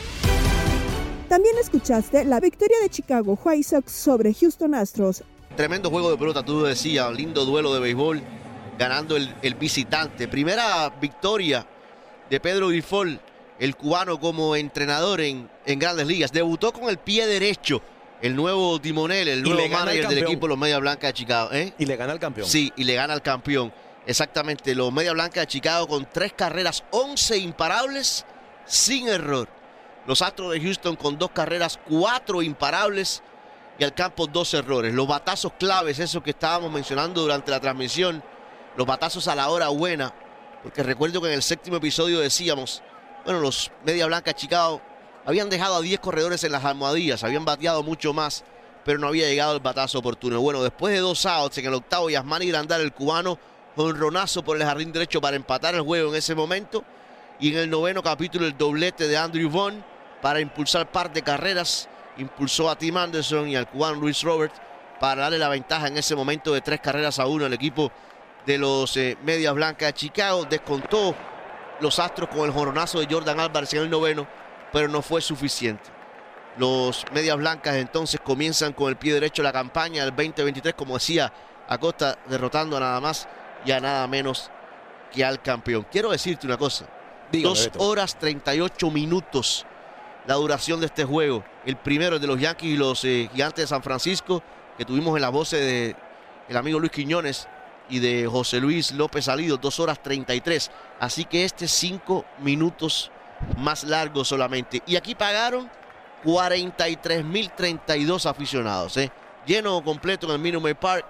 También 1.27 1.55
escuchaste 1.59 2.23
la 2.23 2.39
victoria 2.39 2.77
de 2.83 2.89
Chicago 2.89 3.37
White 3.43 3.63
Sox 3.63 3.91
sobre 3.91 4.33
Houston 4.33 4.75
Astros. 4.75 5.23
Tremendo 5.55 5.89
juego 5.89 6.11
de 6.11 6.17
pelota, 6.17 6.43
tú 6.43 6.63
decías, 6.63 7.11
lindo 7.13 7.45
duelo 7.45 7.73
de 7.73 7.79
béisbol, 7.79 8.21
ganando 8.77 9.15
el, 9.15 9.33
el 9.41 9.55
visitante. 9.55 10.27
Primera 10.27 10.89
victoria 11.01 11.65
de 12.29 12.39
Pedro 12.39 12.69
Grifol, 12.69 13.19
el 13.59 13.75
cubano 13.75 14.19
como 14.19 14.55
entrenador 14.55 15.21
en, 15.21 15.49
en 15.65 15.79
grandes 15.79 16.07
ligas. 16.07 16.31
Debutó 16.31 16.73
con 16.73 16.89
el 16.89 16.97
pie 16.97 17.27
derecho 17.27 17.81
el 18.21 18.35
nuevo 18.35 18.79
timonel, 18.79 19.27
el 19.27 19.43
nuevo 19.43 19.67
manager 19.69 20.07
del 20.07 20.19
equipo 20.19 20.47
Los 20.47 20.57
Media 20.57 20.79
Blancas 20.79 21.09
de 21.09 21.13
Chicago. 21.13 21.49
¿eh? 21.51 21.73
Y 21.77 21.85
le 21.85 21.95
gana 21.95 22.13
al 22.13 22.19
campeón. 22.19 22.47
Sí, 22.47 22.71
y 22.75 22.83
le 22.83 22.95
gana 22.95 23.13
al 23.13 23.21
campeón. 23.21 23.73
Exactamente, 24.07 24.75
los 24.75 24.91
Media 24.93 25.13
Blancas 25.13 25.43
de 25.43 25.47
Chicago 25.47 25.87
con 25.87 26.07
tres 26.11 26.33
carreras, 26.33 26.83
11 26.91 27.37
imparables, 27.37 28.25
sin 28.65 29.07
error. 29.07 29.47
Los 30.07 30.21
Astros 30.21 30.51
de 30.51 30.61
Houston 30.61 30.95
con 30.95 31.17
dos 31.17 31.31
carreras, 31.31 31.79
cuatro 31.87 32.43
imparables 32.43 33.23
y 33.79 33.83
al 33.83 33.93
campo 33.93 34.27
dos 34.27 34.53
errores. 34.53 34.93
Los 34.93 35.07
batazos 35.07 35.53
claves, 35.57 35.97
eso 35.99 36.21
que 36.21 36.29
estábamos 36.29 36.71
mencionando 36.71 37.21
durante 37.21 37.49
la 37.49 37.59
transmisión, 37.59 38.23
los 38.77 38.85
batazos 38.85 39.27
a 39.27 39.35
la 39.35 39.49
hora 39.49 39.69
buena, 39.69 40.13
porque 40.63 40.83
recuerdo 40.83 41.21
que 41.21 41.27
en 41.27 41.33
el 41.33 41.43
séptimo 41.43 41.77
episodio 41.77 42.19
decíamos, 42.19 42.81
bueno, 43.23 43.39
los 43.39 43.71
Media 43.85 44.05
Blanca 44.05 44.33
Chicago 44.33 44.81
habían 45.25 45.49
dejado 45.49 45.75
a 45.75 45.81
10 45.81 45.99
corredores 45.99 46.43
en 46.43 46.51
las 46.51 46.63
almohadillas, 46.63 47.23
habían 47.23 47.45
bateado 47.45 47.83
mucho 47.83 48.13
más, 48.13 48.43
pero 48.83 48.99
no 48.99 49.07
había 49.07 49.27
llegado 49.27 49.55
el 49.55 49.59
batazo 49.59 49.99
oportuno. 49.99 50.39
Bueno, 50.39 50.61
después 50.61 50.93
de 50.93 50.99
dos 50.99 51.25
outs 51.25 51.57
en 51.57 51.65
el 51.65 51.73
octavo, 51.73 52.09
Yasmani 52.09 52.47
Grandal, 52.47 52.81
el 52.81 52.93
cubano, 52.93 53.39
con 53.75 53.95
ronazo 53.95 54.43
por 54.43 54.57
el 54.57 54.63
jardín 54.63 54.91
derecho 54.91 55.19
para 55.19 55.35
empatar 55.35 55.75
el 55.75 55.81
juego 55.81 56.11
en 56.11 56.15
ese 56.15 56.35
momento. 56.35 56.83
Y 57.39 57.51
en 57.51 57.57
el 57.57 57.69
noveno 57.69 58.01
capítulo, 58.01 58.45
el 58.45 58.57
doblete 58.57 59.07
de 59.07 59.17
Andrew 59.17 59.49
Vaughn 59.49 59.83
para 60.21 60.39
impulsar 60.39 60.89
par 60.91 61.11
de 61.11 61.21
carreras. 61.21 61.89
Impulsó 62.17 62.69
a 62.69 62.77
Tim 62.77 62.95
Anderson 62.95 63.49
y 63.49 63.55
al 63.55 63.67
cubano 63.67 63.99
Luis 63.99 64.21
Robert 64.21 64.53
para 64.99 65.23
darle 65.23 65.37
la 65.37 65.49
ventaja 65.49 65.87
en 65.87 65.97
ese 65.97 66.15
momento 66.15 66.53
de 66.53 66.61
tres 66.61 66.79
carreras 66.79 67.19
a 67.19 67.25
uno 67.25 67.45
al 67.45 67.53
equipo 67.53 67.91
de 68.45 68.57
los 68.57 68.95
eh, 68.97 69.17
Medias 69.23 69.53
Blancas 69.53 69.89
de 69.89 69.93
Chicago. 69.93 70.45
Descontó 70.45 71.15
los 71.79 71.99
Astros 71.99 72.29
con 72.29 72.41
el 72.45 72.51
joronazo 72.51 72.99
de 72.99 73.07
Jordan 73.09 73.39
Álvarez 73.39 73.73
en 73.73 73.83
el 73.83 73.89
noveno, 73.89 74.27
pero 74.71 74.87
no 74.87 75.01
fue 75.01 75.21
suficiente. 75.21 75.83
Los 76.57 77.03
Medias 77.13 77.37
Blancas 77.37 77.75
entonces 77.75 78.19
comienzan 78.23 78.73
con 78.73 78.89
el 78.89 78.95
pie 78.95 79.13
derecho 79.13 79.43
la 79.43 79.51
campaña 79.51 80.05
del 80.05 80.15
2023, 80.15 80.73
como 80.73 80.93
decía 80.93 81.31
Acosta, 81.67 82.17
derrotando 82.27 82.77
a 82.77 82.79
nada 82.79 83.01
más 83.01 83.27
y 83.65 83.71
a 83.71 83.79
nada 83.79 84.07
menos 84.07 84.49
que 85.11 85.25
al 85.25 85.41
campeón. 85.41 85.85
Quiero 85.91 86.11
decirte 86.11 86.47
una 86.47 86.57
cosa. 86.57 86.85
Dígame, 87.31 87.55
Dos 87.55 87.71
horas 87.77 88.17
38 88.17 88.89
minutos 88.91 89.65
la 90.27 90.35
duración 90.35 90.79
de 90.79 90.87
este 90.87 91.05
juego. 91.05 91.43
El 91.65 91.75
primero 91.75 92.15
el 92.15 92.21
de 92.21 92.27
los 92.27 92.39
Yankees 92.39 92.69
y 92.69 92.77
los 92.77 93.03
eh, 93.05 93.29
Gigantes 93.31 93.63
de 93.63 93.67
San 93.67 93.83
Francisco, 93.83 94.41
que 94.77 94.85
tuvimos 94.85 95.15
en 95.15 95.21
la 95.21 95.29
voz 95.29 95.51
de 95.51 95.95
el 96.47 96.57
amigo 96.57 96.79
Luis 96.79 96.91
Quiñones 96.91 97.47
y 97.89 97.99
de 97.99 98.27
José 98.27 98.59
Luis 98.59 98.91
López 98.91 99.25
Salido, 99.25 99.57
dos 99.57 99.79
horas 99.79 100.01
33. 100.01 100.71
Así 100.99 101.25
que 101.25 101.43
este 101.43 101.67
cinco 101.67 102.25
minutos 102.39 103.11
más 103.57 103.83
largo 103.83 104.23
solamente. 104.23 104.81
Y 104.85 104.95
aquí 104.95 105.15
pagaron 105.15 105.69
43.032 106.23 108.25
aficionados. 108.25 108.95
¿eh? 108.97 109.11
Lleno 109.45 109.83
completo 109.83 110.27
en 110.27 110.45
el 110.45 110.61
Maid 110.61 110.75
Park. 110.75 111.05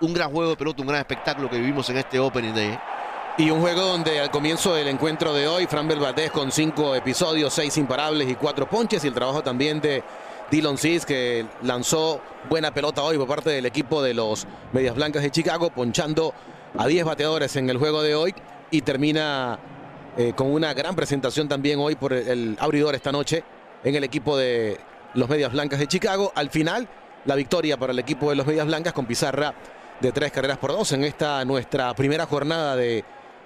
Un 0.00 0.12
gran 0.12 0.30
juego 0.30 0.50
de 0.50 0.56
pelota, 0.56 0.82
un 0.82 0.88
gran 0.88 1.00
espectáculo 1.00 1.48
que 1.48 1.58
vivimos 1.58 1.88
en 1.88 1.96
este 1.96 2.18
Opening 2.18 2.54
Day. 2.54 2.68
¿eh? 2.68 2.78
Y 3.38 3.50
un 3.50 3.60
juego 3.60 3.82
donde 3.82 4.20
al 4.20 4.30
comienzo 4.30 4.74
del 4.74 4.88
encuentro 4.88 5.34
de 5.34 5.46
hoy, 5.46 5.66
Fran 5.66 5.86
Valdez 5.86 6.30
con 6.30 6.50
cinco 6.50 6.94
episodios, 6.94 7.52
seis 7.52 7.76
imparables 7.76 8.30
y 8.30 8.34
cuatro 8.34 8.66
ponches. 8.68 9.04
Y 9.04 9.08
el 9.08 9.14
trabajo 9.14 9.42
también 9.42 9.78
de 9.80 10.02
Dylan 10.50 10.78
Cis, 10.78 11.04
que 11.04 11.46
lanzó 11.62 12.20
buena 12.48 12.72
pelota 12.72 13.02
hoy 13.02 13.18
por 13.18 13.26
parte 13.26 13.50
del 13.50 13.66
equipo 13.66 14.02
de 14.02 14.14
los 14.14 14.46
Medias 14.72 14.94
Blancas 14.94 15.22
de 15.22 15.30
Chicago, 15.30 15.70
ponchando 15.70 16.32
a 16.76 16.86
10 16.86 17.04
bateadores 17.04 17.56
en 17.56 17.68
el 17.70 17.78
juego 17.78 18.02
de 18.02 18.14
hoy. 18.14 18.34
Y 18.70 18.82
termina 18.82 19.58
eh, 20.16 20.32
con 20.36 20.48
una 20.52 20.74
gran 20.74 20.94
presentación 20.94 21.48
también 21.48 21.78
hoy 21.78 21.94
por 21.94 22.12
el 22.12 22.56
abridor 22.60 22.94
esta 22.94 23.12
noche 23.12 23.44
en 23.84 23.94
el 23.94 24.04
equipo 24.04 24.36
de 24.36 24.78
los 25.14 25.28
Medias 25.28 25.52
Blancas 25.52 25.78
de 25.78 25.86
Chicago. 25.86 26.32
Al 26.34 26.50
final, 26.50 26.88
la 27.24 27.34
victoria 27.34 27.76
para 27.76 27.92
el 27.92 27.98
equipo 27.98 28.30
de 28.30 28.36
los 28.36 28.46
Medias 28.46 28.66
Blancas 28.66 28.92
con 28.92 29.06
pizarra 29.06 29.54
de 30.00 30.12
tres 30.12 30.30
carreras 30.30 30.58
por 30.58 30.72
dos 30.72 30.92
en 30.92 31.04
esta 31.04 31.44
nuestra 31.44 31.94
primera 31.94 32.26
jornada 32.26 32.76
de 32.76 33.04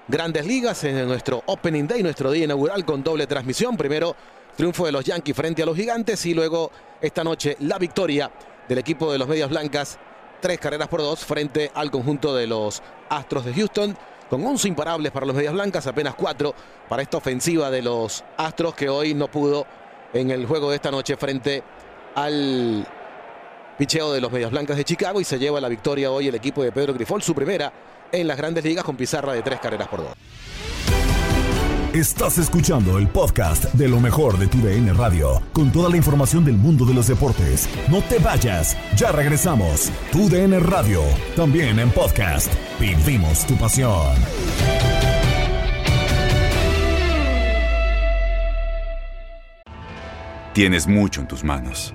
Grandes 0.08 0.44
Ligas, 0.46 0.82
en 0.84 1.06
nuestro 1.06 1.42
Opening 1.46 1.86
Day, 1.86 2.02
nuestro 2.02 2.30
día 2.32 2.44
inaugural 2.44 2.84
con 2.84 3.02
doble 3.02 3.26
transmisión. 3.26 3.76
Primero, 3.76 4.16
triunfo 4.60 4.84
de 4.84 4.92
los 4.92 5.06
Yankees 5.06 5.34
frente 5.34 5.62
a 5.62 5.64
los 5.64 5.74
Gigantes 5.74 6.26
y 6.26 6.34
luego 6.34 6.70
esta 7.00 7.24
noche 7.24 7.56
la 7.60 7.78
victoria 7.78 8.30
del 8.68 8.76
equipo 8.76 9.10
de 9.10 9.16
los 9.16 9.26
Medias 9.26 9.48
Blancas, 9.48 9.98
tres 10.38 10.60
carreras 10.60 10.86
por 10.86 11.00
dos 11.00 11.24
frente 11.24 11.70
al 11.72 11.90
conjunto 11.90 12.36
de 12.36 12.46
los 12.46 12.82
Astros 13.08 13.46
de 13.46 13.54
Houston, 13.54 13.96
con 14.28 14.44
11 14.44 14.68
imparables 14.68 15.12
para 15.12 15.24
los 15.24 15.34
Medias 15.34 15.54
Blancas, 15.54 15.86
apenas 15.86 16.14
cuatro 16.14 16.54
para 16.90 17.00
esta 17.00 17.16
ofensiva 17.16 17.70
de 17.70 17.80
los 17.80 18.22
Astros 18.36 18.74
que 18.74 18.90
hoy 18.90 19.14
no 19.14 19.30
pudo 19.30 19.66
en 20.12 20.30
el 20.30 20.44
juego 20.44 20.68
de 20.68 20.76
esta 20.76 20.90
noche 20.90 21.16
frente 21.16 21.62
al 22.14 22.86
picheo 23.78 24.12
de 24.12 24.20
los 24.20 24.30
Medias 24.30 24.50
Blancas 24.50 24.76
de 24.76 24.84
Chicago 24.84 25.22
y 25.22 25.24
se 25.24 25.38
lleva 25.38 25.58
la 25.58 25.70
victoria 25.70 26.10
hoy 26.10 26.28
el 26.28 26.34
equipo 26.34 26.62
de 26.62 26.70
Pedro 26.70 26.92
Grifol, 26.92 27.22
su 27.22 27.34
primera 27.34 27.72
en 28.12 28.28
las 28.28 28.36
grandes 28.36 28.62
ligas 28.62 28.84
con 28.84 28.94
pizarra 28.94 29.32
de 29.32 29.40
tres 29.40 29.58
carreras 29.58 29.88
por 29.88 30.00
dos. 30.00 30.12
Estás 31.94 32.38
escuchando 32.38 32.98
el 32.98 33.08
podcast 33.08 33.64
de 33.74 33.88
lo 33.88 33.98
mejor 33.98 34.38
de 34.38 34.46
tu 34.46 34.58
DN 34.58 34.92
Radio, 34.92 35.42
con 35.52 35.72
toda 35.72 35.90
la 35.90 35.96
información 35.96 36.44
del 36.44 36.54
mundo 36.54 36.84
de 36.84 36.94
los 36.94 37.08
deportes. 37.08 37.68
No 37.90 38.00
te 38.00 38.20
vayas, 38.20 38.76
ya 38.96 39.10
regresamos. 39.10 39.90
Tu 40.12 40.28
DN 40.28 40.60
Radio, 40.60 41.02
también 41.34 41.80
en 41.80 41.90
podcast. 41.90 42.48
Vivimos 42.78 43.44
tu 43.44 43.56
pasión. 43.56 44.14
Tienes 50.54 50.86
mucho 50.86 51.22
en 51.22 51.26
tus 51.26 51.42
manos. 51.42 51.92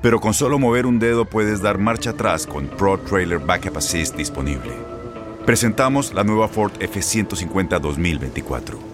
Pero 0.00 0.20
con 0.20 0.32
solo 0.32 0.60
mover 0.60 0.86
un 0.86 1.00
dedo 1.00 1.24
puedes 1.24 1.60
dar 1.60 1.78
marcha 1.78 2.10
atrás 2.10 2.46
con 2.46 2.68
Pro 2.68 3.00
Trailer 3.00 3.40
Backup 3.40 3.78
Assist 3.78 4.14
disponible. 4.14 4.70
Presentamos 5.44 6.14
la 6.14 6.22
nueva 6.22 6.46
Ford 6.46 6.70
F150 6.78 7.80
2024. 7.80 8.93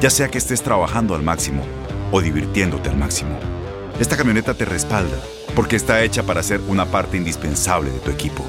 Ya 0.00 0.10
sea 0.10 0.28
que 0.28 0.38
estés 0.38 0.62
trabajando 0.62 1.14
al 1.14 1.22
máximo 1.22 1.62
o 2.12 2.20
divirtiéndote 2.20 2.90
al 2.90 2.96
máximo. 2.96 3.38
Esta 3.98 4.16
camioneta 4.16 4.54
te 4.54 4.64
respalda 4.64 5.16
porque 5.54 5.76
está 5.76 6.02
hecha 6.02 6.22
para 6.22 6.42
ser 6.42 6.60
una 6.68 6.84
parte 6.86 7.16
indispensable 7.16 7.90
de 7.90 7.98
tu 8.00 8.10
equipo. 8.10 8.44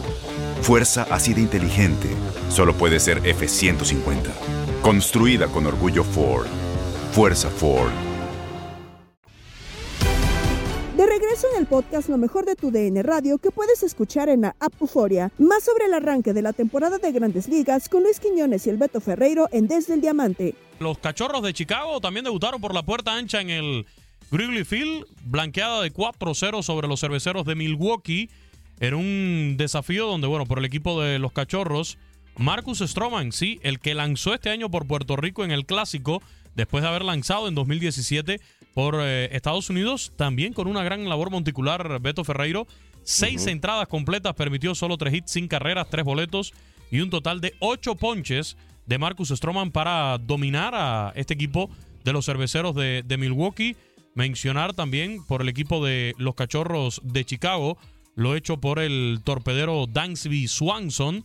Fuerza 0.62 1.08
así 1.10 1.34
de 1.34 1.42
inteligente 1.42 2.10
solo 2.50 2.74
puede 2.74 3.00
ser 3.00 3.26
F-150. 3.26 4.30
Construida 4.82 5.48
con 5.48 5.66
orgullo 5.66 6.04
Ford. 6.04 6.48
Fuerza 7.14 7.50
Ford. 7.50 7.92
De 10.98 11.06
regreso 11.06 11.48
en 11.54 11.60
el 11.60 11.68
podcast 11.68 12.10
Lo 12.10 12.18
mejor 12.18 12.46
de 12.46 12.56
tu 12.56 12.72
DN 12.72 13.04
Radio 13.04 13.38
que 13.38 13.52
puedes 13.52 13.84
escuchar 13.84 14.30
en 14.30 14.42
la 14.42 14.56
app 14.60 14.74
Euforia. 14.82 15.32
Más 15.38 15.64
sobre 15.64 15.86
el 15.86 15.94
arranque 15.94 16.34
de 16.34 16.42
la 16.42 16.54
temporada 16.54 16.98
de 16.98 17.12
Grandes 17.12 17.48
Ligas 17.48 17.88
con 17.88 18.04
Luis 18.04 18.20
Quiñones 18.20 18.68
y 18.68 18.72
el 18.72 18.78
Beto 18.78 19.00
Ferreiro 19.00 19.48
en 19.52 19.68
Desde 19.68 19.94
el 19.94 20.02
Diamante. 20.02 20.56
Los 20.80 21.00
cachorros 21.00 21.42
de 21.42 21.54
Chicago 21.54 22.00
también 22.00 22.24
debutaron 22.24 22.62
por 22.62 22.74
la 22.74 22.84
puerta 22.84 23.16
ancha 23.16 23.42
en 23.42 23.50
el 23.50 23.86
Wrigley 24.32 24.64
Field, 24.64 25.06
blanqueada 25.24 25.82
de 25.82 25.92
4-0 25.92 26.62
sobre 26.62 26.88
los 26.88 27.00
cerveceros 27.00 27.46
de 27.46 27.56
Milwaukee. 27.56 28.30
En 28.80 28.94
un 28.94 29.56
desafío 29.58 30.06
donde, 30.06 30.28
bueno, 30.28 30.46
por 30.46 30.60
el 30.60 30.66
equipo 30.66 31.02
de 31.02 31.18
los 31.18 31.32
cachorros, 31.32 31.98
Marcus 32.38 32.80
Stroman, 32.80 33.32
sí, 33.32 33.60
el 33.64 33.80
que 33.80 33.96
lanzó 33.96 34.36
este 34.36 34.52
año 34.52 34.70
por 34.70 34.86
Puerto 34.86 35.16
Rico 35.16 35.44
en 35.44 35.50
el 35.50 35.66
Clásico, 35.66 36.22
después 36.54 36.84
de 36.84 36.90
haber 36.90 37.04
lanzado 37.04 37.48
en 37.48 37.56
2017 37.56 38.40
por 38.76 39.00
eh, 39.00 39.36
Estados 39.36 39.72
Unidos, 39.72 40.14
también 40.16 40.54
con 40.54 40.68
una 40.68 40.84
gran 40.84 41.10
labor 41.10 41.32
monticular, 41.32 42.00
Beto 42.00 42.24
Ferreiro. 42.24 42.68
Seis 43.04 43.48
entradas 43.48 43.88
completas, 43.88 44.36
permitió 44.36 44.76
solo 44.76 44.98
tres 44.98 45.14
hits, 45.16 45.32
sin 45.32 45.48
carreras, 45.48 45.88
tres 45.90 46.06
boletos 46.06 46.54
y 46.92 47.00
un 47.00 47.10
total 47.10 47.42
de 47.42 47.56
ocho 47.60 47.96
ponches 47.96 48.58
de 48.88 48.98
Marcus 48.98 49.30
Stroman 49.30 49.72
para 49.72 50.18
dominar 50.18 50.74
a 50.76 51.14
este 51.16 51.34
equipo 51.36 51.70
de 52.04 52.14
los 52.14 52.26
cerveceros 52.26 52.74
de, 52.76 53.04
de 53.06 53.18
Milwaukee. 53.18 53.76
Mencionar 54.16 54.74
también 54.74 55.24
por 55.26 55.42
el 55.44 55.50
equipo 55.50 55.86
de 55.86 56.16
los 56.18 56.34
cachorros 56.34 57.02
de 57.04 57.24
Chicago, 57.24 57.78
lo 58.16 58.36
hecho 58.36 58.58
por 58.58 58.80
el 58.80 59.20
torpedero 59.24 59.86
Dansby 59.86 60.48
Swanson, 60.48 61.24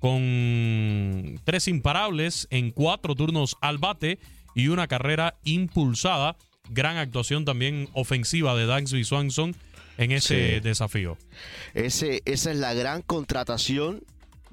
con 0.00 1.40
tres 1.44 1.68
imparables 1.68 2.46
en 2.50 2.70
cuatro 2.70 3.14
turnos 3.14 3.56
al 3.60 3.78
bate 3.78 4.18
y 4.54 4.68
una 4.68 4.86
carrera 4.86 5.34
impulsada. 5.44 6.36
Gran 6.70 6.96
actuación 6.96 7.44
también 7.44 7.88
ofensiva 7.94 8.54
de 8.54 8.66
Dansby 8.66 9.04
Swanson 9.04 9.54
en 9.98 10.12
ese 10.12 10.54
Sí. 10.56 10.60
desafío. 10.60 11.16
Ese, 11.74 12.22
esa 12.24 12.50
es 12.50 12.58
la 12.58 12.74
gran 12.74 13.02
contratación 13.02 14.02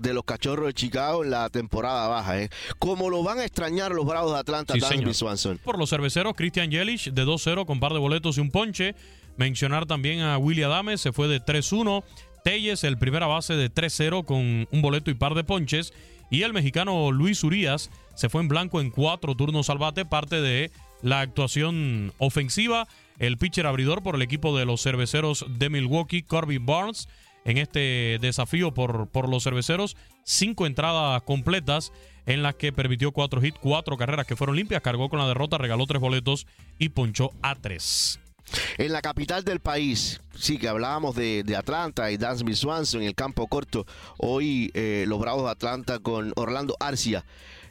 de 0.01 0.13
los 0.13 0.23
cachorros 0.23 0.67
de 0.67 0.73
Chicago 0.73 1.23
en 1.23 1.31
la 1.31 1.49
temporada 1.49 2.07
baja. 2.07 2.41
¿eh? 2.41 2.49
Como 2.79 3.09
lo 3.09 3.23
van 3.23 3.39
a 3.39 3.43
extrañar 3.45 3.91
los 3.91 4.05
Bravos 4.05 4.33
de 4.33 4.39
Atlanta, 4.39 4.73
Sí. 4.73 5.13
Swanson. 5.13 5.59
Por 5.63 5.77
los 5.77 5.89
cerveceros, 5.89 6.33
Christian 6.35 6.71
Yelich 6.71 7.11
de 7.11 7.25
2-0 7.25 7.65
con 7.65 7.79
par 7.79 7.93
de 7.93 7.99
boletos 7.99 8.37
y 8.37 8.41
un 8.41 8.51
ponche. 8.51 8.95
Mencionar 9.37 9.85
también 9.85 10.21
a 10.21 10.37
Willy 10.37 10.63
Adame, 10.63 10.97
se 10.97 11.11
fue 11.11 11.27
de 11.27 11.39
3-1. 11.39 12.03
Telles, 12.43 12.83
el 12.83 12.97
primera 12.97 13.27
base 13.27 13.53
de 13.55 13.69
3-0 13.71 14.25
con 14.25 14.67
un 14.71 14.81
boleto 14.81 15.11
y 15.11 15.13
par 15.13 15.35
de 15.35 15.43
ponches. 15.43 15.93
Y 16.29 16.43
el 16.43 16.53
mexicano 16.53 17.11
Luis 17.11 17.43
Urias 17.43 17.89
se 18.15 18.29
fue 18.29 18.41
en 18.41 18.47
blanco 18.47 18.81
en 18.81 18.89
cuatro 18.89 19.35
turnos 19.35 19.69
al 19.69 19.77
bate, 19.77 20.05
parte 20.05 20.41
de 20.41 20.71
la 21.01 21.19
actuación 21.21 22.13
ofensiva. 22.17 22.87
El 23.19 23.37
pitcher 23.37 23.67
abridor 23.67 24.01
por 24.01 24.15
el 24.15 24.21
equipo 24.21 24.57
de 24.57 24.65
los 24.65 24.81
cerveceros 24.81 25.45
de 25.47 25.69
Milwaukee, 25.69 26.23
Corby 26.23 26.57
Barnes, 26.57 27.07
en 27.45 27.57
este 27.57 28.17
desafío 28.21 28.73
por, 28.73 29.07
por 29.07 29.29
los 29.29 29.43
cerveceros. 29.43 29.97
Cinco 30.23 30.65
entradas 30.65 31.21
completas 31.23 31.91
en 32.25 32.43
las 32.43 32.55
que 32.55 32.71
permitió 32.71 33.11
cuatro 33.11 33.43
hits, 33.43 33.57
cuatro 33.59 33.97
carreras 33.97 34.27
que 34.27 34.35
fueron 34.35 34.55
limpias, 34.55 34.81
cargó 34.81 35.09
con 35.09 35.19
la 35.19 35.27
derrota, 35.27 35.57
regaló 35.57 35.87
tres 35.87 36.01
boletos 36.01 36.45
y 36.77 36.89
ponchó 36.89 37.31
a 37.41 37.55
tres. 37.55 38.19
En 38.77 38.91
la 38.91 39.01
capital 39.01 39.43
del 39.43 39.59
país, 39.61 40.19
sí, 40.35 40.57
que 40.57 40.67
hablábamos 40.67 41.15
de, 41.15 41.43
de 41.43 41.55
Atlanta 41.55 42.11
y 42.11 42.17
Dansby 42.17 42.53
Swanson 42.55 43.01
en 43.01 43.07
el 43.07 43.15
campo 43.15 43.47
corto. 43.47 43.85
Hoy 44.17 44.71
eh, 44.73 45.05
los 45.07 45.19
Bravos 45.19 45.45
de 45.45 45.51
Atlanta 45.51 45.99
con 45.99 46.33
Orlando 46.35 46.75
Arcia 46.79 47.25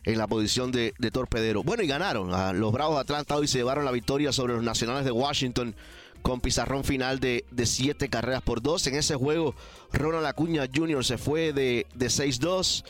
en 0.05 0.17
la 0.17 0.27
posición 0.27 0.73
de, 0.73 0.95
de 0.99 1.11
torpedero. 1.11 1.63
Bueno, 1.63 1.83
y 1.83 1.87
ganaron. 1.87 2.33
Ah, 2.33 2.55
Los 2.55 2.73
Bravos 2.73 2.97
de 2.97 3.03
Atlanta 3.03 3.37
hoy 3.37 3.47
se 3.47 3.59
llevaron 3.59 3.85
la 3.85 3.91
victoria 3.91 4.33
sobre 4.33 4.55
los 4.55 4.63
Nacionales 4.63 5.05
de 5.05 5.13
Washington 5.13 5.77
con 6.23 6.41
pizarrón 6.41 6.85
final 6.85 7.21
de, 7.21 7.45
de 7.51 7.67
siete 7.67 8.09
carreras 8.09 8.43
por 8.43 8.63
dos. 8.63 8.87
En 8.87 8.95
ese 8.95 9.15
juego, 9.17 9.55
Ronald 9.93 10.27
Acuña 10.27 10.69
Jr. 10.73 11.05
se 11.05 11.19
fue 11.19 11.53
de, 11.53 11.87
de 11.95 12.07
6-2. 12.07 12.85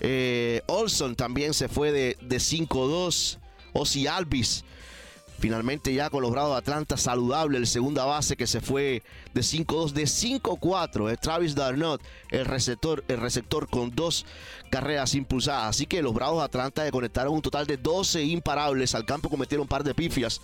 Eh, 0.00 0.62
Olson 0.66 1.14
también 1.14 1.54
se 1.54 1.68
fue 1.68 1.92
de, 1.92 2.16
de 2.20 2.36
5-2. 2.36 3.38
Ozzy 3.72 4.06
Alvis 4.06 4.64
Finalmente 5.38 5.92
ya 5.92 6.10
con 6.10 6.22
los 6.22 6.30
Bravos 6.30 6.52
de 6.52 6.58
Atlanta 6.58 6.96
saludable 6.96 7.58
el 7.58 7.66
segunda 7.66 8.04
base 8.04 8.36
que 8.36 8.46
se 8.46 8.60
fue 8.60 9.02
de 9.34 9.40
5-2 9.40 9.90
de 9.90 10.04
5-4 10.04 11.10
es 11.10 11.20
Travis 11.20 11.54
Darnot 11.54 12.00
el 12.30 12.46
receptor 12.46 13.04
el 13.08 13.20
receptor 13.20 13.68
con 13.68 13.94
dos 13.94 14.24
carreras 14.70 15.14
impulsadas 15.14 15.64
así 15.64 15.86
que 15.86 16.02
los 16.02 16.14
Bravos 16.14 16.38
de 16.38 16.44
Atlanta 16.44 16.90
conectaron 16.90 17.34
un 17.34 17.42
total 17.42 17.66
de 17.66 17.76
12 17.76 18.24
imparables 18.24 18.94
al 18.94 19.04
campo 19.04 19.28
cometieron 19.28 19.62
un 19.62 19.68
par 19.68 19.84
de 19.84 19.94
pifias 19.94 20.40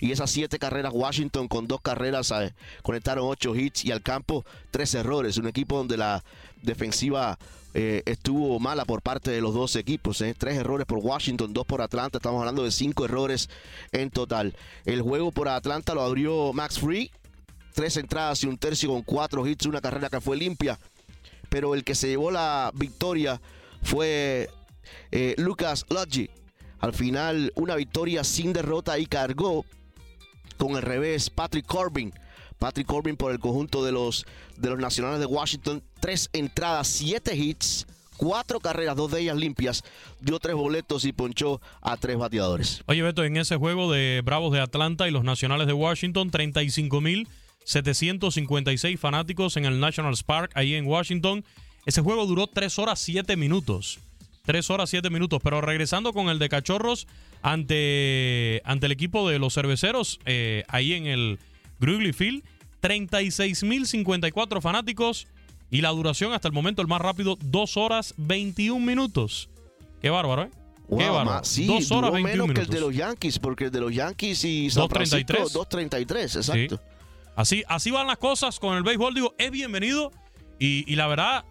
y 0.00 0.12
esas 0.12 0.30
siete 0.30 0.58
carreras 0.58 0.92
Washington 0.94 1.48
con 1.48 1.66
dos 1.66 1.80
carreras 1.80 2.32
conectaron 2.82 3.26
8 3.28 3.56
hits 3.56 3.84
y 3.84 3.92
al 3.92 4.02
campo 4.02 4.44
tres 4.70 4.94
errores 4.94 5.36
un 5.36 5.48
equipo 5.48 5.76
donde 5.76 5.96
la 5.96 6.22
defensiva 6.62 7.38
eh, 7.74 8.02
estuvo 8.04 8.60
mala 8.60 8.84
por 8.84 9.00
parte 9.00 9.30
de 9.30 9.40
los 9.40 9.54
dos 9.54 9.76
equipos. 9.76 10.20
eh. 10.20 10.34
Tres 10.36 10.58
errores 10.58 10.86
por 10.86 10.98
Washington, 10.98 11.52
dos 11.52 11.66
por 11.66 11.80
Atlanta. 11.80 12.18
Estamos 12.18 12.40
hablando 12.40 12.64
de 12.64 12.70
cinco 12.70 13.04
errores 13.04 13.48
en 13.92 14.10
total. 14.10 14.54
El 14.84 15.02
juego 15.02 15.32
por 15.32 15.48
Atlanta 15.48 15.94
lo 15.94 16.02
abrió 16.02 16.52
Max 16.52 16.78
Free. 16.78 17.10
Tres 17.74 17.96
entradas 17.96 18.42
y 18.44 18.46
un 18.46 18.58
tercio 18.58 18.90
con 18.90 19.02
cuatro 19.02 19.46
hits, 19.46 19.64
una 19.64 19.80
carrera 19.80 20.10
que 20.10 20.20
fue 20.20 20.36
limpia. 20.36 20.78
Pero 21.48 21.74
el 21.74 21.84
que 21.84 21.94
se 21.94 22.08
llevó 22.08 22.30
la 22.30 22.70
victoria 22.74 23.40
fue 23.82 24.50
eh, 25.10 25.34
Lucas 25.38 25.86
Lodgy. 25.88 26.28
Al 26.80 26.92
final, 26.92 27.50
una 27.54 27.76
victoria 27.76 28.24
sin 28.24 28.52
derrota 28.52 28.98
y 28.98 29.06
cargó 29.06 29.64
con 30.56 30.72
el 30.72 30.82
revés 30.82 31.30
Patrick 31.30 31.64
Corbin. 31.66 32.12
Patrick 32.58 32.86
Corbin 32.86 33.16
por 33.16 33.32
el 33.32 33.38
conjunto 33.40 33.82
de 33.84 33.92
los, 33.92 34.26
de 34.56 34.70
los 34.70 34.78
Nacionales 34.78 35.20
de 35.20 35.26
Washington. 35.26 35.82
Tres 36.00 36.30
entradas, 36.32 36.88
siete 36.88 37.36
hits, 37.36 37.86
cuatro 38.16 38.58
carreras, 38.60 38.96
dos 38.96 39.10
de 39.10 39.20
ellas 39.20 39.36
limpias. 39.36 39.84
Dio 40.20 40.38
tres 40.38 40.54
boletos 40.54 41.04
y 41.04 41.12
ponchó 41.12 41.60
a 41.80 41.96
tres 41.96 42.16
bateadores. 42.16 42.84
Oye, 42.86 43.02
Beto, 43.02 43.24
en 43.24 43.36
ese 43.36 43.56
juego 43.56 43.90
de 43.90 44.22
Bravos 44.24 44.52
de 44.52 44.60
Atlanta 44.60 45.08
y 45.08 45.10
los 45.10 45.24
Nacionales 45.24 45.66
de 45.66 45.72
Washington, 45.72 46.30
35.756 46.30 48.98
fanáticos 48.98 49.56
en 49.56 49.64
el 49.64 49.80
National 49.80 50.14
Park, 50.24 50.52
ahí 50.54 50.74
en 50.74 50.86
Washington. 50.86 51.44
Ese 51.86 52.00
juego 52.00 52.26
duró 52.26 52.46
3 52.46 52.78
horas 52.78 52.98
7 53.00 53.36
minutos. 53.36 53.98
3 54.44 54.70
horas 54.70 54.90
7 54.90 55.10
minutos. 55.10 55.40
Pero 55.42 55.60
regresando 55.60 56.12
con 56.12 56.28
el 56.28 56.38
de 56.38 56.48
Cachorros 56.48 57.06
ante, 57.42 58.60
ante 58.64 58.86
el 58.86 58.92
equipo 58.92 59.28
de 59.28 59.38
los 59.38 59.54
cerveceros, 59.54 60.20
eh, 60.26 60.64
ahí 60.68 60.92
en 60.94 61.06
el 61.06 61.38
Wrigley 61.80 62.12
Field, 62.12 62.42
36.054 62.80 64.60
fanáticos 64.60 65.26
y 65.70 65.80
la 65.80 65.90
duración 65.90 66.32
hasta 66.32 66.48
el 66.48 66.54
momento, 66.54 66.82
el 66.82 66.88
más 66.88 67.00
rápido, 67.00 67.38
2 67.40 67.76
horas 67.76 68.14
21 68.16 68.84
minutos. 68.84 69.48
Qué 70.00 70.10
bárbaro, 70.10 70.42
¿eh? 70.44 70.50
Qué 70.52 70.58
Wow, 70.88 70.98
bárbaro. 70.98 71.24
ma- 71.24 71.44
sí, 71.44 71.66
Dos 71.66 71.90
horas 71.92 72.10
duró 72.10 72.22
21 72.22 72.22
menos 72.22 72.46
que 72.54 72.60
el 72.60 72.66
minutos. 72.68 72.74
de 72.74 72.80
los 72.80 72.94
Yankees, 72.94 73.38
porque 73.38 73.64
el 73.66 73.70
de 73.70 73.80
los 73.80 73.94
Yankees 73.94 74.44
y 74.44 74.70
San 74.70 74.84
2.33. 74.84 74.88
Francisco, 75.26 75.64
2.33, 75.64 76.36
exacto. 76.36 76.76
Sí. 76.76 76.82
Así, 77.34 77.62
así 77.68 77.90
van 77.90 78.06
las 78.06 78.18
cosas 78.18 78.58
con 78.60 78.76
el 78.76 78.82
béisbol. 78.82 79.14
Digo, 79.14 79.34
es 79.38 79.50
bienvenido. 79.50 80.12
Y, 80.58 80.84
y 80.92 80.96
la 80.96 81.06
verdad, 81.06 81.44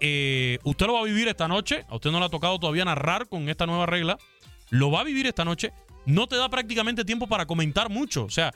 eh, 0.00 0.58
usted 0.64 0.86
lo 0.86 0.94
va 0.94 1.00
a 1.00 1.04
vivir 1.04 1.28
esta 1.28 1.48
noche. 1.48 1.84
A 1.88 1.96
usted 1.96 2.10
no 2.10 2.18
le 2.18 2.26
ha 2.26 2.30
tocado 2.30 2.58
todavía 2.58 2.84
narrar 2.84 3.28
con 3.28 3.48
esta 3.48 3.66
nueva 3.66 3.86
regla. 3.86 4.18
Lo 4.70 4.90
va 4.90 5.00
a 5.00 5.04
vivir 5.04 5.26
esta 5.26 5.44
noche. 5.44 5.72
No 6.04 6.26
te 6.26 6.36
da 6.36 6.48
prácticamente 6.48 7.04
tiempo 7.04 7.26
para 7.26 7.46
comentar 7.46 7.90
mucho. 7.90 8.24
O 8.24 8.30
sea, 8.30 8.52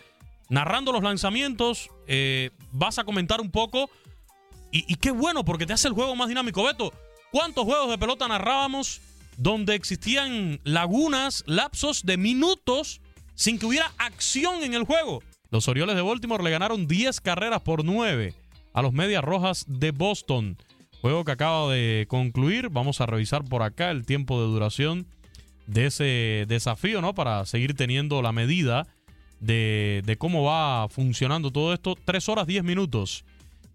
narrando 0.48 0.92
los 0.92 1.02
lanzamientos, 1.02 1.90
eh, 2.06 2.50
vas 2.72 2.98
a 2.98 3.04
comentar 3.04 3.40
un 3.40 3.50
poco. 3.50 3.90
Y, 4.70 4.84
y 4.92 4.96
qué 4.96 5.10
bueno, 5.10 5.44
porque 5.44 5.66
te 5.66 5.72
hace 5.72 5.88
el 5.88 5.94
juego 5.94 6.14
más 6.14 6.28
dinámico. 6.28 6.62
Beto, 6.62 6.92
¿cuántos 7.32 7.64
juegos 7.64 7.90
de 7.90 7.98
pelota 7.98 8.28
narrábamos 8.28 9.00
donde 9.36 9.74
existían 9.74 10.60
lagunas, 10.64 11.42
lapsos 11.46 12.04
de 12.04 12.16
minutos 12.16 13.00
sin 13.34 13.58
que 13.58 13.66
hubiera 13.66 13.92
acción 13.98 14.62
en 14.62 14.74
el 14.74 14.84
juego? 14.84 15.22
Los 15.50 15.66
Orioles 15.66 15.96
de 15.96 16.02
Baltimore 16.02 16.44
le 16.44 16.50
ganaron 16.50 16.86
10 16.86 17.20
carreras 17.20 17.62
por 17.62 17.84
9 17.84 18.34
a 18.72 18.82
los 18.82 18.92
Medias 18.92 19.24
Rojas 19.24 19.64
de 19.66 19.90
Boston. 19.90 20.56
Juego 21.00 21.24
que 21.24 21.32
acaba 21.32 21.72
de 21.72 22.06
concluir. 22.08 22.68
Vamos 22.68 23.00
a 23.00 23.06
revisar 23.06 23.44
por 23.44 23.62
acá 23.62 23.90
el 23.90 24.04
tiempo 24.04 24.40
de 24.40 24.48
duración 24.48 25.06
de 25.66 25.86
ese 25.86 26.44
desafío, 26.48 27.00
¿no? 27.00 27.14
Para 27.14 27.46
seguir 27.46 27.74
teniendo 27.74 28.22
la 28.22 28.32
medida 28.32 28.86
de, 29.40 30.02
de 30.04 30.16
cómo 30.16 30.44
va 30.44 30.88
funcionando 30.88 31.50
todo 31.50 31.72
esto. 31.72 31.96
3 32.04 32.28
horas 32.28 32.46
10 32.46 32.64
minutos. 32.64 33.24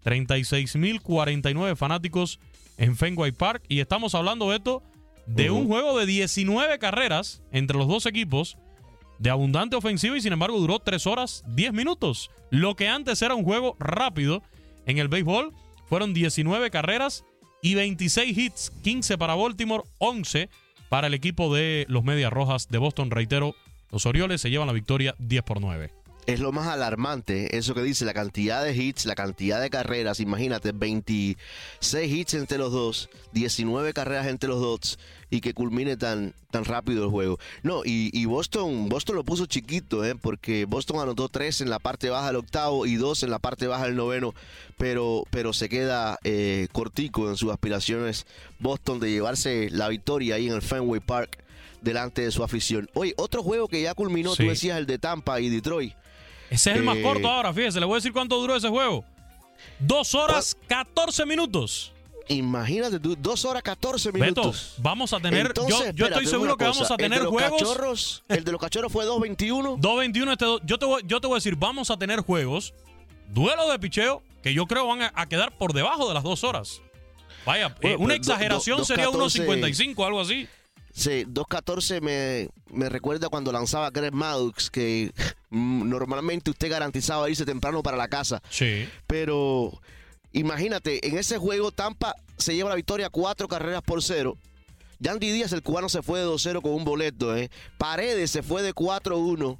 36.049 0.04 1.74
fanáticos 1.74 2.38
en 2.76 2.96
Fenway 2.96 3.32
Park. 3.32 3.64
Y 3.68 3.80
estamos 3.80 4.14
hablando, 4.14 4.46
Beto, 4.46 4.82
de 5.26 5.50
un 5.50 5.66
juego 5.66 5.98
de 5.98 6.06
19 6.06 6.78
carreras 6.78 7.42
entre 7.50 7.76
los 7.76 7.88
dos 7.88 8.06
equipos 8.06 8.56
de 9.18 9.30
abundante 9.30 9.76
ofensiva 9.76 10.16
y 10.16 10.20
sin 10.20 10.32
embargo 10.32 10.58
duró 10.58 10.78
3 10.78 11.06
horas 11.06 11.42
10 11.48 11.72
minutos. 11.72 12.30
Lo 12.50 12.76
que 12.76 12.88
antes 12.88 13.20
era 13.22 13.34
un 13.34 13.44
juego 13.44 13.76
rápido 13.78 14.42
en 14.86 14.98
el 14.98 15.08
béisbol 15.08 15.52
fueron 15.88 16.14
19 16.14 16.70
carreras 16.70 17.24
y 17.62 17.74
26 17.74 18.36
hits, 18.36 18.72
15 18.82 19.18
para 19.18 19.34
Baltimore, 19.34 19.84
11 19.98 20.48
para 20.88 21.08
el 21.08 21.14
equipo 21.14 21.54
de 21.54 21.86
los 21.88 22.04
Medias 22.04 22.32
Rojas 22.32 22.68
de 22.68 22.78
Boston. 22.78 23.10
Reitero, 23.10 23.54
los 23.90 24.06
Orioles 24.06 24.40
se 24.40 24.50
llevan 24.50 24.66
la 24.66 24.72
victoria 24.72 25.14
10 25.18 25.42
por 25.42 25.60
9 25.60 26.05
es 26.26 26.40
lo 26.40 26.50
más 26.50 26.66
alarmante, 26.66 27.56
eso 27.56 27.74
que 27.74 27.82
dice, 27.82 28.04
la 28.04 28.14
cantidad 28.14 28.64
de 28.64 28.74
hits, 28.74 29.06
la 29.06 29.14
cantidad 29.14 29.60
de 29.60 29.70
carreras, 29.70 30.18
imagínate, 30.18 30.72
26 30.72 32.12
hits 32.12 32.34
entre 32.34 32.58
los 32.58 32.72
dos, 32.72 33.08
19 33.32 33.92
carreras 33.92 34.26
entre 34.26 34.48
los 34.48 34.60
dos 34.60 34.98
y 35.30 35.40
que 35.40 35.54
culmine 35.54 35.96
tan, 35.96 36.34
tan 36.50 36.64
rápido 36.64 37.04
el 37.04 37.10
juego. 37.10 37.38
No, 37.62 37.82
y, 37.84 38.24
Boston, 38.24 38.88
Boston 38.88 39.16
lo 39.16 39.24
puso 39.24 39.46
chiquito, 39.46 40.04
¿eh? 40.04 40.14
porque 40.14 40.64
Boston 40.64 41.00
anotó 41.00 41.28
3 41.28 41.60
en 41.60 41.70
la 41.70 41.78
parte 41.78 42.10
baja 42.10 42.26
del 42.28 42.36
octavo 42.36 42.86
y 42.86 42.96
2 42.96 43.22
en 43.22 43.30
la 43.30 43.38
parte 43.38 43.68
baja 43.68 43.84
del 43.84 43.96
noveno, 43.96 44.34
pero, 44.76 45.24
pero 45.30 45.52
se 45.52 45.68
queda 45.68 46.18
eh, 46.24 46.66
cortico 46.72 47.28
en 47.28 47.36
sus 47.36 47.52
aspiraciones 47.52 48.26
Boston 48.58 48.98
de 48.98 49.10
llevarse 49.10 49.68
la 49.70 49.88
victoria 49.88 50.36
ahí 50.36 50.48
en 50.48 50.54
el 50.54 50.62
Fenway 50.62 51.00
Park 51.00 51.38
delante 51.82 52.22
de 52.22 52.32
su 52.32 52.42
afición. 52.42 52.88
Oye, 52.94 53.14
otro 53.16 53.42
juego 53.44 53.68
que 53.68 53.82
ya 53.82 53.94
culminó, 53.94 54.34
tú 54.34 54.42
decías 54.42 54.78
el 54.78 54.86
de 54.86 54.98
Tampa 54.98 55.40
y 55.40 55.48
Detroit. 55.48 55.94
Ese 56.50 56.70
es 56.70 56.76
el 56.76 56.82
más 56.82 56.98
corto 56.98 57.28
ahora, 57.28 57.52
fíjese. 57.52 57.80
Le 57.80 57.86
voy 57.86 57.94
a 57.94 57.98
decir 57.98 58.12
cuánto 58.12 58.40
duró 58.40 58.56
ese 58.56 58.68
juego. 58.68 59.04
Dos 59.78 60.14
horas, 60.14 60.56
14 60.68 61.26
minutos. 61.26 61.92
Imagínate 62.28 62.98
tú, 62.98 63.16
dos 63.16 63.44
horas 63.44 63.62
14 63.62 64.10
minutos. 64.12 64.72
Beto, 64.72 64.82
vamos 64.82 65.12
a 65.12 65.20
tener. 65.20 65.52
yo, 65.94 66.06
estoy 66.06 66.26
seguro 66.26 66.56
que 66.56 66.64
vamos 66.64 66.90
a 66.90 66.96
tener 66.96 67.24
juegos. 67.24 68.22
el 68.28 68.44
de 68.44 68.52
los 68.52 68.60
cachorros 68.60 68.92
fue 68.92 69.04
2.21. 69.04 69.78
2.21. 69.80 70.32
Este, 70.36 70.44
yo, 70.66 70.78
te 70.78 70.86
voy, 70.86 71.02
yo 71.06 71.20
te 71.20 71.26
voy 71.26 71.34
a 71.34 71.38
decir, 71.38 71.56
vamos 71.56 71.90
a 71.90 71.96
tener 71.96 72.20
juegos, 72.20 72.74
duelo 73.28 73.70
de 73.70 73.78
picheo, 73.78 74.22
que 74.42 74.52
yo 74.52 74.66
creo 74.66 74.86
van 74.86 75.10
a, 75.14 75.26
quedar 75.26 75.56
por 75.56 75.72
debajo 75.72 76.08
de 76.08 76.14
las 76.14 76.24
dos 76.24 76.42
horas. 76.42 76.82
Vaya, 77.44 77.76
eh, 77.80 77.94
una 77.96 78.14
exageración 78.14 78.84
sería 78.84 79.08
unos 79.08 79.32
55, 79.32 80.04
algo 80.04 80.20
así. 80.20 80.48
Sí, 80.96 81.26
2.14 81.26 82.00
me, 82.00 82.48
me 82.70 82.88
recuerda 82.88 83.28
cuando 83.28 83.52
lanzaba 83.52 83.90
Greg 83.90 84.14
Maddox, 84.14 84.70
que 84.70 85.12
mm, 85.50 85.86
normalmente 85.90 86.50
usted 86.50 86.70
garantizaba 86.70 87.28
irse 87.28 87.44
temprano 87.44 87.82
para 87.82 87.98
la 87.98 88.08
casa. 88.08 88.42
Sí. 88.48 88.88
Pero 89.06 89.78
imagínate, 90.32 91.06
en 91.06 91.18
ese 91.18 91.36
juego 91.36 91.70
Tampa 91.70 92.14
se 92.38 92.54
lleva 92.54 92.70
la 92.70 92.76
victoria 92.76 93.10
cuatro 93.10 93.46
carreras 93.46 93.82
por 93.82 94.02
cero. 94.02 94.38
Yandy 94.98 95.30
Díaz, 95.32 95.52
el 95.52 95.62
cubano, 95.62 95.90
se 95.90 96.00
fue 96.00 96.20
de 96.20 96.26
2-0 96.26 96.62
con 96.62 96.72
un 96.72 96.84
boleto. 96.84 97.36
¿eh? 97.36 97.50
Paredes 97.76 98.30
se 98.30 98.42
fue 98.42 98.62
de 98.62 98.74
4-1. 98.74 99.58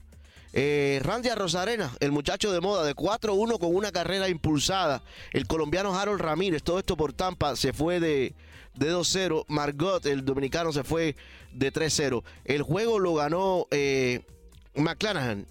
Eh, 0.54 1.00
Randy 1.02 1.28
Rosarena, 1.28 1.92
el 2.00 2.12
muchacho 2.12 2.50
de 2.50 2.62
moda, 2.62 2.82
de 2.82 2.96
4-1 2.96 3.58
con 3.58 3.76
una 3.76 3.92
carrera 3.92 4.30
impulsada. 4.30 5.02
El 5.34 5.46
colombiano 5.46 5.94
Harold 5.94 6.22
Ramírez, 6.22 6.62
todo 6.62 6.78
esto 6.78 6.96
por 6.96 7.12
Tampa, 7.12 7.56
se 7.56 7.74
fue 7.74 8.00
de, 8.00 8.34
de 8.76 8.94
2-0. 8.94 9.44
Margot, 9.48 10.04
el 10.06 10.24
dominicano, 10.24 10.72
se 10.72 10.84
fue 10.84 11.16
de 11.52 11.72
3-0. 11.72 12.22
El 12.44 12.62
juego 12.62 12.98
lo 12.98 13.14
ganó 13.14 13.66
eh, 13.70 14.22
McClanahan, 14.74 15.46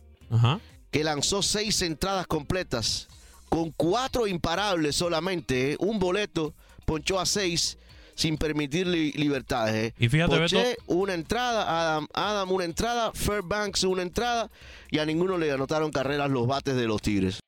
que 0.91 1.03
lanzó 1.03 1.41
seis 1.41 1.81
entradas 1.81 2.27
completas 2.27 3.07
con 3.49 3.71
cuatro 3.71 4.27
imparables 4.27 4.95
solamente. 4.95 5.73
Eh. 5.73 5.77
Un 5.79 5.99
boleto 5.99 6.53
ponchó 6.85 7.19
a 7.19 7.25
seis 7.25 7.77
sin 8.15 8.37
permitirle 8.37 9.11
libertades. 9.15 9.75
Eh. 9.75 9.93
Y 9.97 10.09
fíjate, 10.09 10.37
Poché, 10.37 10.77
una 10.87 11.13
entrada, 11.13 11.93
Adam, 11.93 12.07
Adam 12.13 12.51
una 12.51 12.65
entrada, 12.65 13.11
Fairbanks 13.13 13.83
una 13.83 14.01
entrada 14.01 14.49
y 14.89 14.99
a 14.99 15.05
ninguno 15.05 15.37
le 15.37 15.51
anotaron 15.51 15.91
carreras 15.91 16.29
los 16.29 16.47
bates 16.47 16.75
de 16.75 16.87
los 16.87 17.01
Tigres. 17.01 17.39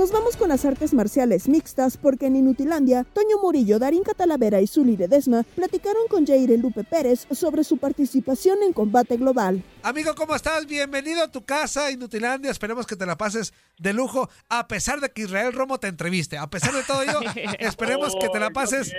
Nos 0.00 0.12
vamos 0.12 0.34
con 0.38 0.48
las 0.48 0.64
artes 0.64 0.94
marciales 0.94 1.46
mixtas 1.46 1.98
porque 1.98 2.24
en 2.24 2.36
Inutilandia, 2.36 3.04
Toño 3.12 3.36
Murillo, 3.42 3.78
Darín 3.78 4.02
Catalavera 4.02 4.62
y 4.62 4.66
Zuli 4.66 4.96
Ledesma 4.96 5.42
platicaron 5.54 6.04
con 6.08 6.26
Jair 6.26 6.58
Lupe 6.58 6.84
Pérez 6.84 7.26
sobre 7.30 7.64
su 7.64 7.76
participación 7.76 8.62
en 8.62 8.72
combate 8.72 9.18
global. 9.18 9.62
Amigo, 9.82 10.12
¿cómo 10.16 10.34
estás? 10.34 10.66
Bienvenido 10.66 11.22
a 11.22 11.30
tu 11.30 11.44
casa, 11.44 11.92
Inutilandia. 11.92 12.50
Esperemos 12.50 12.86
que 12.86 12.96
te 12.96 13.04
la 13.04 13.18
pases 13.18 13.52
de 13.78 13.92
lujo, 13.92 14.30
a 14.48 14.68
pesar 14.68 15.00
de 15.00 15.10
que 15.10 15.20
Israel 15.20 15.52
Romo 15.52 15.76
te 15.76 15.88
entreviste. 15.88 16.38
A 16.38 16.48
pesar 16.48 16.72
de 16.72 16.82
todo 16.82 17.02
ello, 17.02 17.20
esperemos 17.58 18.16
que 18.18 18.30
te 18.30 18.40
la 18.40 18.48
pases 18.48 18.94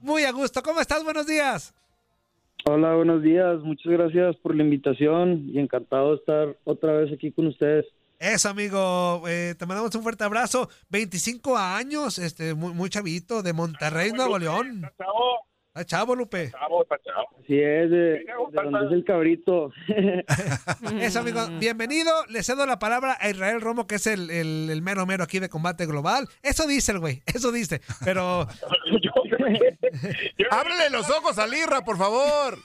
muy 0.00 0.22
a 0.22 0.32
gusto. 0.32 0.62
¿Cómo 0.62 0.80
estás? 0.80 1.04
Buenos 1.04 1.26
días. 1.26 1.74
Hola, 2.64 2.94
buenos 2.94 3.22
días. 3.22 3.60
Muchas 3.62 3.92
gracias 3.92 4.36
por 4.36 4.54
la 4.54 4.62
invitación 4.62 5.50
y 5.52 5.58
encantado 5.58 6.12
de 6.12 6.16
estar 6.16 6.56
otra 6.64 6.94
vez 6.94 7.12
aquí 7.12 7.30
con 7.30 7.46
ustedes. 7.46 7.84
Eso, 8.18 8.48
amigo. 8.48 9.22
Eh, 9.28 9.54
te 9.58 9.66
mandamos 9.66 9.94
un 9.94 10.02
fuerte 10.02 10.24
abrazo. 10.24 10.68
25 10.88 11.56
años, 11.56 12.18
este, 12.18 12.54
muy, 12.54 12.72
muy 12.72 12.88
chavito, 12.88 13.42
de 13.42 13.52
Monterrey, 13.52 14.12
Nuevo 14.12 14.38
León. 14.38 14.90
Está 15.76 15.84
chavo, 15.84 16.16
Lupe. 16.16 16.50
Chavo, 16.50 16.82
está 16.84 16.98
chavo. 17.04 17.28
Sí, 17.46 17.60
es 17.60 17.90
de, 17.90 18.24
donde 18.52 18.86
es 18.86 18.92
el 18.92 19.04
cabrito. 19.04 19.70
Eso, 21.00 21.20
amigo. 21.20 21.40
Bienvenido. 21.60 22.10
Le 22.30 22.42
cedo 22.42 22.64
la 22.64 22.78
palabra 22.78 23.18
a 23.20 23.28
Israel 23.28 23.60
Romo, 23.60 23.86
que 23.86 23.96
es 23.96 24.06
el, 24.06 24.30
el, 24.30 24.80
mero 24.80 25.04
mero 25.04 25.24
aquí 25.24 25.38
de 25.38 25.50
Combate 25.50 25.84
Global. 25.84 26.28
Eso 26.42 26.66
dice 26.66 26.92
el 26.92 27.00
güey, 27.00 27.20
eso 27.26 27.52
dice. 27.52 27.82
Pero... 28.04 28.46
Ábrele 30.50 30.90
los 30.90 31.10
ojos 31.10 31.38
a 31.38 31.46
Lirra, 31.46 31.82
por 31.84 31.98
favor. 31.98 32.56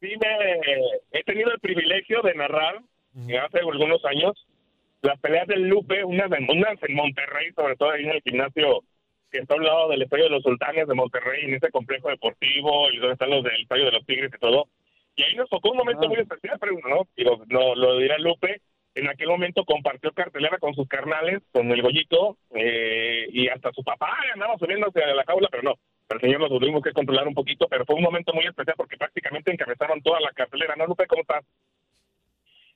Sí, 0.00 0.08
me, 0.20 0.90
he 1.12 1.24
tenido 1.24 1.50
el 1.50 1.60
privilegio 1.60 2.20
de 2.22 2.34
narrar 2.34 2.82
hace 3.14 3.58
algunos 3.58 4.04
años, 4.04 4.46
las 5.02 5.18
peleas 5.20 5.46
del 5.48 5.68
Lupe, 5.68 6.04
unas, 6.04 6.30
en 6.32 6.94
Monterrey, 6.94 7.52
sobre 7.54 7.76
todo 7.76 7.90
ahí 7.90 8.04
en 8.04 8.10
el 8.10 8.22
gimnasio 8.22 8.82
que 9.30 9.38
está 9.38 9.54
a 9.54 9.56
un 9.56 9.64
lado 9.64 9.88
del 9.88 10.02
Estadio 10.02 10.24
de 10.24 10.30
los 10.30 10.42
Sultanes 10.42 10.86
de 10.86 10.94
Monterrey, 10.94 11.44
en 11.44 11.54
ese 11.54 11.70
complejo 11.70 12.10
deportivo, 12.10 12.90
y 12.90 12.98
donde 12.98 13.14
están 13.14 13.30
los 13.30 13.42
del 13.42 13.62
Estadio 13.62 13.86
de 13.86 13.92
los 13.92 14.04
Tigres 14.04 14.30
y 14.34 14.38
todo. 14.38 14.68
Y 15.16 15.22
ahí 15.22 15.34
nos 15.34 15.48
tocó 15.48 15.70
un 15.70 15.78
momento 15.78 16.04
ah. 16.04 16.08
muy 16.08 16.18
especial, 16.18 16.58
pero 16.60 16.74
no, 16.86 17.08
y 17.16 17.24
lo, 17.24 17.74
lo, 17.74 17.98
dirá 17.98 18.18
Lupe, 18.18 18.60
en 18.94 19.08
aquel 19.08 19.28
momento 19.28 19.64
compartió 19.64 20.12
cartelera 20.12 20.58
con 20.58 20.74
sus 20.74 20.86
carnales, 20.86 21.42
con 21.50 21.70
el 21.70 21.80
Gollito, 21.80 22.36
eh, 22.54 23.26
y 23.30 23.48
hasta 23.48 23.72
su 23.72 23.82
papá 23.82 24.14
andaba 24.34 24.58
subiéndose 24.58 25.02
a 25.02 25.14
la 25.14 25.24
jaula, 25.24 25.48
pero 25.50 25.62
no, 25.62 25.74
el 26.10 26.20
señor 26.20 26.40
lo 26.40 26.48
tuvimos 26.48 26.82
que 26.82 26.92
controlar 26.92 27.26
un 27.26 27.34
poquito, 27.34 27.66
pero 27.68 27.86
fue 27.86 27.96
un 27.96 28.02
momento 28.02 28.34
muy 28.34 28.44
especial 28.44 28.74
porque 28.76 28.98
prácticamente 28.98 29.50
encabezaron 29.50 30.02
toda 30.02 30.20
la 30.20 30.30
cartelera, 30.32 30.76
¿no, 30.76 30.86
Lupe? 30.86 31.06
¿Cómo 31.06 31.22
estás? 31.22 31.44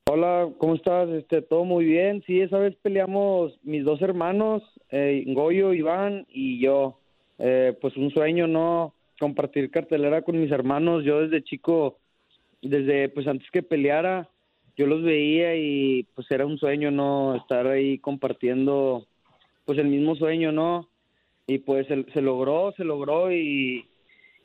Hola, 0.09 0.49
¿cómo 0.59 0.77
estás? 0.77 1.09
Este, 1.09 1.43
todo 1.43 1.65
muy 1.65 1.85
bien. 1.85 2.23
Sí, 2.29 2.41
esa 2.41 2.59
vez 2.59 2.77
peleamos 2.81 3.59
mis 3.65 3.85
dos 3.85 4.01
hermanos, 4.01 4.63
eh, 4.93 5.25
Goyo, 5.27 5.73
Iván 5.73 6.25
y 6.29 6.61
yo. 6.61 7.01
Eh, 7.41 7.77
pues 7.81 7.97
un 7.97 8.13
sueño, 8.13 8.47
¿no? 8.47 8.95
Compartir 9.19 9.69
cartelera 9.69 10.23
con 10.23 10.41
mis 10.41 10.53
hermanos. 10.53 11.03
Yo 11.03 11.23
desde 11.23 11.43
chico, 11.43 11.99
desde 12.63 13.09
pues 13.09 13.27
antes 13.27 13.51
que 13.51 13.65
peleara, 13.65 14.29
yo 14.77 14.87
los 14.87 15.03
veía 15.03 15.57
y 15.57 16.05
pues 16.15 16.31
era 16.31 16.47
un 16.47 16.57
sueño, 16.57 16.93
¿no? 16.93 17.35
Estar 17.35 17.67
ahí 17.67 17.99
compartiendo 17.99 19.09
pues 19.65 19.77
el 19.81 19.89
mismo 19.89 20.15
sueño, 20.15 20.53
¿no? 20.53 20.89
Y 21.49 21.59
pues 21.59 21.89
se, 21.89 22.23
logró, 22.23 22.73
se 22.77 22.85
logró 22.85 23.33
y, 23.33 23.85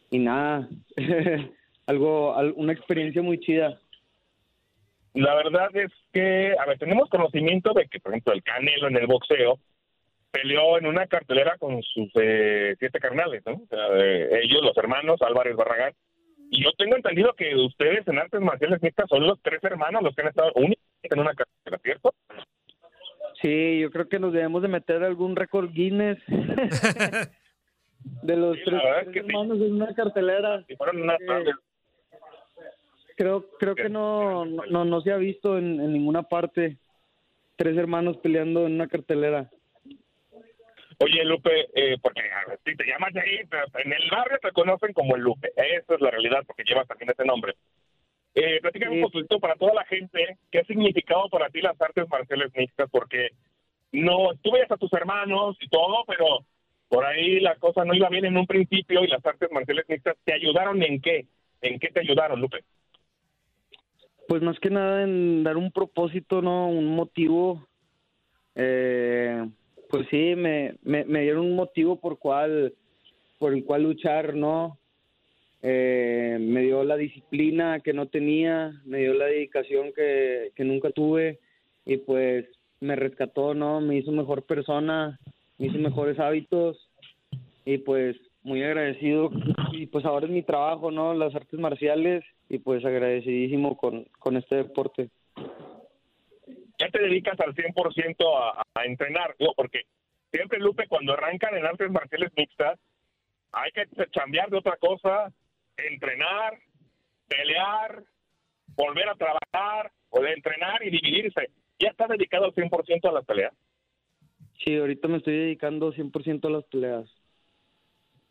y 0.10 0.18
nada, 0.18 0.68
algo, 1.86 2.36
una 2.56 2.74
experiencia 2.74 3.22
muy 3.22 3.40
chida. 3.40 3.80
La 5.14 5.36
verdad 5.36 5.76
es 5.76 5.92
que, 6.14 6.56
a 6.58 6.66
ver, 6.66 6.78
tenemos 6.78 7.10
conocimiento 7.10 7.74
de 7.74 7.88
que, 7.88 8.00
por 8.00 8.12
ejemplo, 8.12 8.34
el 8.34 8.44
Canelo 8.44 8.88
en 8.88 8.98
el 8.98 9.08
boxeo 9.08 9.60
peleó 10.32 10.78
en 10.78 10.86
una 10.86 11.08
cartelera 11.08 11.58
con 11.58 11.82
sus 11.84 12.10
eh, 12.16 12.76
siete 12.80 13.00
carnales, 13.00 13.44
¿no? 13.46 13.62
ellos, 13.72 14.62
los 14.64 14.78
hermanos 14.78 15.22
Álvarez 15.22 15.56
Barragán. 15.56 15.94
Y 16.50 16.64
yo 16.64 16.72
tengo 16.78 16.96
entendido 16.96 17.34
que 17.34 17.56
ustedes 17.56 18.08
en 18.08 18.20
artes 18.20 18.42
marciales 18.42 18.82
mixtas 18.82 19.08
son 19.10 19.26
los 19.26 19.42
tres 19.42 19.64
hermanos 19.64 20.04
los 20.04 20.16
que 20.16 20.22
han 20.22 20.30
estado 20.30 20.52
únicos 20.56 20.84
en 21.04 21.20
una 21.20 21.34
cartelera, 21.34 21.82
¿cierto? 21.82 22.14
Sí, 23.42 23.80
yo 23.80 23.90
creo 23.90 24.08
que 24.08 24.20
nos 24.20 24.34
debemos 24.34 24.62
de 24.62 24.68
meter 24.68 25.04
algún 25.04 25.36
récord 25.36 25.72
Guinness 25.72 26.20
de 28.24 28.36
los 28.36 28.58
tres, 28.64 28.82
hermanos 29.16 29.60
en 29.62 29.74
una 29.74 29.94
cartelera. 29.94 30.64
Y 30.68 30.76
fueron 30.76 31.02
una 31.02 31.18
creo 33.22 33.46
creo 33.60 33.76
que 33.76 33.90
no 33.90 34.46
no, 34.46 34.84
no 34.84 35.02
se 35.02 35.12
ha 35.12 35.18
visto 35.18 35.58
en, 35.58 35.78
ninguna 35.94 36.24
parte 36.24 36.78
tres 37.56 37.78
hermanos 37.78 38.18
peleando 38.18 38.66
en 38.66 38.74
una 38.74 38.88
cartelera. 38.88 39.52
Oye, 40.98 41.24
Lupe, 41.26 41.68
eh, 41.74 41.98
porque 42.02 42.22
si 42.66 42.76
te 42.76 42.86
llamas 42.86 43.16
ahí, 43.16 43.40
en 43.84 43.94
el 43.94 44.10
barrio 44.10 44.38
te 44.42 44.52
conocen 44.52 44.94
como 44.94 45.16
el 45.16 45.22
Lupe. 45.22 45.52
Esa 45.56 45.96
es 45.96 46.02
la 46.02 46.12
realidad, 46.12 46.44
porque 46.46 46.64
llevas 46.64 46.88
también 46.88 47.10
ese 47.12 47.26
nombre. 47.26 47.56
Eh, 48.34 48.60
platícame 48.62 48.96
un 48.96 49.12
poquito 49.12 49.40
para 49.40 49.56
toda 49.56 49.74
la 49.74 49.86
gente, 49.86 50.38
¿qué 50.52 50.60
ha 50.60 50.64
significado 50.66 51.28
para 51.30 51.50
ti 51.50 51.62
las 51.62 51.80
artes 51.82 52.08
marciales 52.08 52.52
mixtas? 52.56 52.90
Porque 52.92 53.30
no, 53.92 54.30
tú 54.42 54.52
veías 54.52 54.72
a 54.72 54.78
tus 54.78 54.94
hermanos 54.94 55.58
y 55.60 55.68
todo, 55.70 56.04
pero 56.08 56.46
por 56.88 57.06
ahí 57.06 57.40
la 57.40 57.56
cosa 57.56 57.84
no 57.84 57.94
iba 57.94 58.10
bien 58.10 58.26
en 58.26 58.38
un 58.38 58.48
principio 58.48 59.04
y 59.04 59.08
las 59.08 59.26
artes 59.26 59.52
marciales 59.52 59.86
mixtas 59.88 60.18
te 60.24 60.34
ayudaron 60.34 60.82
en 60.82 61.02
qué? 61.02 61.26
¿En 61.62 61.80
qué 61.80 61.90
te 61.90 62.00
ayudaron, 62.00 62.40
Lupe? 62.40 62.64
Pues 64.32 64.42
más 64.44 64.58
que 64.62 64.70
nada 64.70 65.04
en 65.04 65.44
dar 65.44 65.58
un 65.58 65.74
propósito, 65.74 66.42
¿no? 66.42 66.70
Un 66.70 66.96
motivo. 66.96 67.68
Eh, 68.56 69.46
pues 69.90 70.08
sí, 70.10 70.36
me, 70.38 70.76
me, 70.84 71.04
me 71.04 71.24
dieron 71.24 71.48
un 71.48 71.56
motivo 71.58 72.00
por 72.00 72.18
cual, 72.18 72.74
por 73.40 73.54
el 73.54 73.66
cual 73.66 73.84
luchar, 73.84 74.34
¿no? 74.34 74.78
Eh, 75.62 76.38
me 76.40 76.62
dio 76.62 76.86
la 76.86 76.96
disciplina 76.96 77.82
que 77.82 77.92
no 77.92 78.06
tenía, 78.06 78.72
me 78.86 79.00
dio 79.00 79.16
la 79.16 79.26
dedicación 79.26 79.92
que, 79.94 80.54
que 80.56 80.64
nunca 80.64 80.92
tuve 80.92 81.40
y 81.86 81.98
pues 81.98 82.46
me 82.80 82.96
rescató, 82.96 83.54
¿no? 83.54 83.82
Me 83.82 83.98
hizo 83.98 84.14
mejor 84.14 84.44
persona, 84.44 85.20
me 85.58 85.68
hizo 85.68 85.78
mejores 85.78 86.18
hábitos 86.20 86.90
y 87.66 87.80
pues 87.80 88.16
muy 88.44 88.64
agradecido 88.64 89.30
y 89.72 89.88
pues 89.88 90.06
ahora 90.06 90.26
es 90.26 90.32
mi 90.32 90.44
trabajo, 90.44 90.92
¿no? 90.92 91.14
Las 91.14 91.34
artes 91.36 91.60
marciales 91.60 92.24
y 92.50 92.60
pues 92.60 92.84
agradecidísimo 92.84 93.78
con, 93.78 94.06
con 94.20 94.38
este 94.38 94.56
deporte. 94.56 95.10
ya 96.78 96.90
te 96.90 97.02
dedicas 97.02 97.40
al 97.40 97.54
100% 97.54 98.16
a, 98.38 98.64
a 98.74 98.86
entrenar, 98.86 99.36
digo, 99.38 99.54
porque 99.56 99.82
siempre, 100.32 100.60
Lupe, 100.60 100.88
cuando 100.88 101.14
arrancan 101.14 101.56
en 101.56 101.66
artes 101.66 101.92
marciales 101.92 102.32
mixtas, 102.36 102.80
hay 103.52 103.72
que 103.72 103.86
cambiar 104.12 104.50
de 104.50 104.58
otra 104.58 104.78
cosa, 104.78 105.32
entrenar, 105.78 106.58
pelear, 107.28 108.04
volver 108.76 109.10
a 109.10 109.16
trabajar, 109.16 109.92
o 110.12 110.22
de 110.22 110.34
entrenar 110.34 110.84
y 110.84 110.92
dividirse. 110.92 111.50
¿Ya 111.80 111.90
estás 111.90 112.10
dedicado 112.10 112.46
al 112.46 112.54
100% 112.54 113.10
a 113.10 113.12
las 113.12 113.26
peleas? 113.26 113.54
Sí, 114.64 114.78
ahorita 114.78 115.08
me 115.08 115.18
estoy 115.18 115.34
dedicando 115.34 115.92
100% 115.92 116.46
a 116.46 116.50
las 116.52 116.64
peleas. 116.66 117.10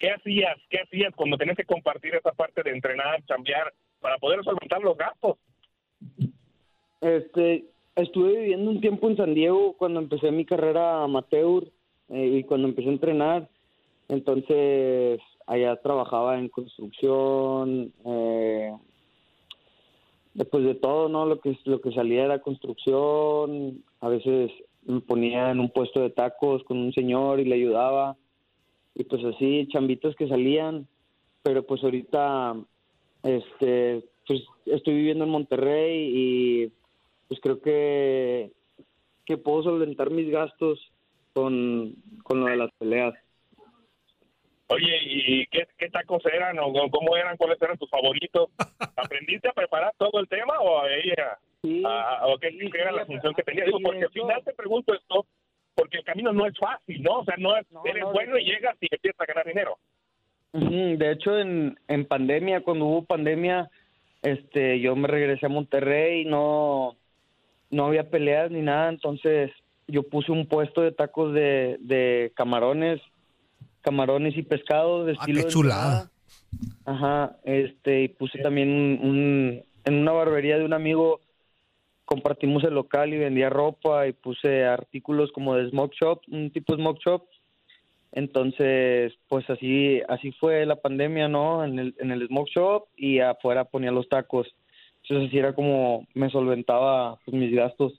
¿Qué 0.01 0.11
hacías? 0.11 0.57
¿Qué 0.71 0.79
hacías 0.79 1.15
cuando 1.15 1.37
tenías 1.37 1.59
que 1.59 1.65
compartir 1.65 2.15
esa 2.15 2.33
parte 2.33 2.63
de 2.63 2.71
entrenar, 2.71 3.23
cambiar, 3.25 3.73
para 4.01 4.17
poder 4.17 4.43
solventar 4.43 4.81
los 4.81 4.97
gastos? 4.97 5.37
Este, 7.03 7.67
estuve 7.97 8.41
viviendo 8.41 8.71
un 8.71 8.81
tiempo 8.81 9.11
en 9.11 9.19
San 9.19 9.35
Diego 9.35 9.75
cuando 9.77 10.01
empecé 10.01 10.31
mi 10.33 10.47
carrera 10.47 11.05
amateur 11.05 11.65
eh, 12.09 12.39
y 12.39 12.45
cuando 12.45 12.69
empecé 12.69 12.89
a 12.89 12.93
entrenar. 12.93 13.49
Entonces, 14.09 15.21
allá 15.47 15.77
trabajaba 15.77 16.39
en 16.39 16.49
construcción, 16.49 17.93
eh, 18.07 18.73
después 20.33 20.65
de 20.65 20.77
todo, 20.77 21.11
¿no? 21.11 21.27
Lo 21.27 21.41
que, 21.41 21.59
lo 21.65 21.83
que 21.83 21.93
salía 21.93 22.25
era 22.25 22.41
construcción. 22.41 23.85
A 24.01 24.09
veces 24.09 24.51
me 24.87 25.03
ponía 25.03 25.51
en 25.51 25.61
un 25.61 25.69
puesto 25.69 26.01
de 26.01 26.09
tacos 26.09 26.65
con 26.65 26.79
un 26.79 26.95
señor 26.95 27.39
y 27.39 27.45
le 27.45 27.57
ayudaba. 27.57 28.17
Y 28.95 29.05
pues 29.05 29.25
así, 29.25 29.67
chambitos 29.71 30.15
que 30.17 30.29
salían. 30.29 30.87
Pero 31.43 31.65
pues 31.65 31.83
ahorita, 31.83 32.55
este, 33.23 34.05
pues 34.27 34.43
estoy 34.67 34.95
viviendo 34.95 35.25
en 35.25 35.31
Monterrey 35.31 36.11
y 36.15 36.73
pues 37.29 37.41
creo 37.41 37.61
que, 37.61 38.51
que 39.25 39.39
puedo 39.39 39.63
solventar 39.63 40.11
mis 40.11 40.31
gastos 40.31 40.93
con, 41.33 41.95
con 42.25 42.41
lo 42.41 42.47
de 42.47 42.57
las 42.57 42.71
peleas. 42.79 43.15
Oye, 44.67 44.99
¿y 45.03 45.47
qué, 45.47 45.67
qué 45.79 45.89
tacos 45.89 46.23
eran 46.27 46.59
o 46.61 46.73
cómo 46.91 47.17
eran? 47.17 47.37
¿Cuáles 47.37 47.61
eran 47.61 47.77
tus 47.79 47.91
favoritos? 47.91 48.51
¿Aprendiste 48.97 49.49
a 49.49 49.53
preparar 49.53 49.93
todo 49.99 50.21
el 50.21 50.29
tema 50.29 50.61
o 50.61 50.79
a- 50.81 50.87
a- 51.85 52.27
o 52.27 52.39
qué, 52.39 52.51
qué 52.57 52.79
era 52.79 52.93
la 52.93 53.07
función 53.07 53.35
que 53.35 53.43
tenía? 53.43 53.65
Digo, 53.65 53.79
porque 53.83 54.05
al 54.05 54.13
final 54.13 54.43
te 54.45 54.53
pregunto 54.55 54.95
esto, 54.95 55.27
porque 55.81 55.99
el 55.99 56.05
camino 56.05 56.33
no 56.33 56.47
es 56.47 56.57
fácil, 56.59 57.03
¿no? 57.03 57.19
O 57.21 57.25
sea, 57.25 57.35
no 57.39 57.57
es, 57.57 57.67
eres 57.85 58.05
bueno 58.13 58.39
y 58.39 58.45
llegas 58.45 58.77
y 58.81 58.89
empiezas 58.91 59.21
a 59.21 59.25
ganar 59.27 59.47
dinero. 59.47 59.79
De 60.53 61.13
hecho, 61.13 61.39
en, 61.39 61.79
en 61.89 62.05
pandemia, 62.07 62.61
cuando 62.63 62.85
hubo 62.87 63.05
pandemia, 63.05 63.71
este, 64.23 64.81
yo 64.81 64.97
me 64.97 65.07
regresé 65.09 65.47
a 65.47 65.49
Monterrey, 65.49 66.25
no, 66.25 66.97
no 67.71 67.87
había 67.87 68.11
peleas 68.11 68.51
ni 68.51 68.61
nada, 68.61 68.89
entonces 68.89 69.51
yo 69.87 70.03
puse 70.03 70.33
un 70.33 70.47
puesto 70.47 70.83
de 70.83 70.93
tacos 70.93 71.33
de, 71.35 71.77
de 71.81 72.33
camarones, 72.35 73.01
camarones 73.83 74.37
y 74.37 74.43
pescados 74.43 75.07
de 75.07 75.13
estilo 75.13 75.43
qué 75.43 75.49
chulada. 75.49 76.11
Ajá, 76.85 77.37
este, 77.45 78.03
y 78.03 78.09
puse 78.09 78.39
también 78.41 78.69
un, 78.71 78.99
un- 79.09 79.65
en 79.85 79.95
una 79.95 80.13
barbería 80.13 80.59
de 80.59 80.65
un 80.65 80.73
amigo, 80.75 81.21
compartimos 82.11 82.65
el 82.65 82.75
local 82.75 83.15
y 83.15 83.19
vendía 83.19 83.49
ropa 83.49 84.09
y 84.09 84.13
puse 84.13 84.65
artículos 84.65 85.31
como 85.31 85.55
de 85.55 85.71
smoke 85.71 85.95
shop, 85.95 86.23
un 86.29 86.51
tipo 86.51 86.75
smoke 86.75 86.99
shop. 86.99 87.23
Entonces, 88.11 89.13
pues 89.29 89.49
así 89.49 90.01
así 90.09 90.33
fue 90.33 90.67
la 90.67 90.75
pandemia, 90.75 91.29
¿no? 91.29 91.65
En 91.65 91.79
el, 91.79 91.95
en 92.01 92.11
el 92.11 92.27
smoke 92.27 92.49
shop 92.49 92.89
y 92.97 93.21
afuera 93.21 93.65
ponía 93.65 93.93
los 93.93 94.09
tacos. 94.09 94.49
Entonces 95.03 95.29
así 95.29 95.39
era 95.39 95.55
como 95.55 96.09
me 96.15 96.29
solventaba 96.31 97.21
pues, 97.25 97.37
mis 97.37 97.55
gastos. 97.55 97.93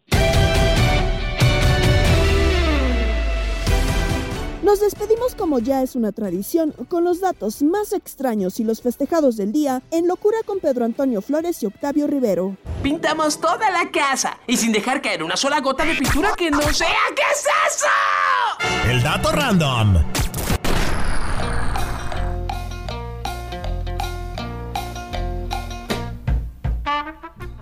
Nos 4.63 4.79
despedimos 4.79 5.33
como 5.33 5.57
ya 5.57 5.81
es 5.81 5.95
una 5.95 6.11
tradición, 6.11 6.71
con 6.87 7.03
los 7.03 7.19
datos 7.19 7.63
más 7.63 7.93
extraños 7.93 8.59
y 8.59 8.63
los 8.63 8.79
festejados 8.79 9.35
del 9.35 9.51
día 9.51 9.81
en 9.89 10.07
Locura 10.07 10.37
con 10.45 10.59
Pedro 10.59 10.85
Antonio 10.85 11.23
Flores 11.23 11.63
y 11.63 11.65
Octavio 11.65 12.05
Rivero. 12.05 12.57
Pintamos 12.83 13.41
toda 13.41 13.71
la 13.71 13.89
casa 13.89 14.37
y 14.45 14.57
sin 14.57 14.71
dejar 14.71 15.01
caer 15.01 15.23
una 15.23 15.35
sola 15.35 15.61
gota 15.61 15.83
de 15.83 15.95
pintura 15.95 16.33
que 16.37 16.51
no 16.51 16.61
sea. 16.73 16.89
¿Qué 17.15 17.23
es 17.33 17.47
eso? 17.73 18.87
El 18.87 19.01
dato 19.01 19.31
random. 19.31 19.97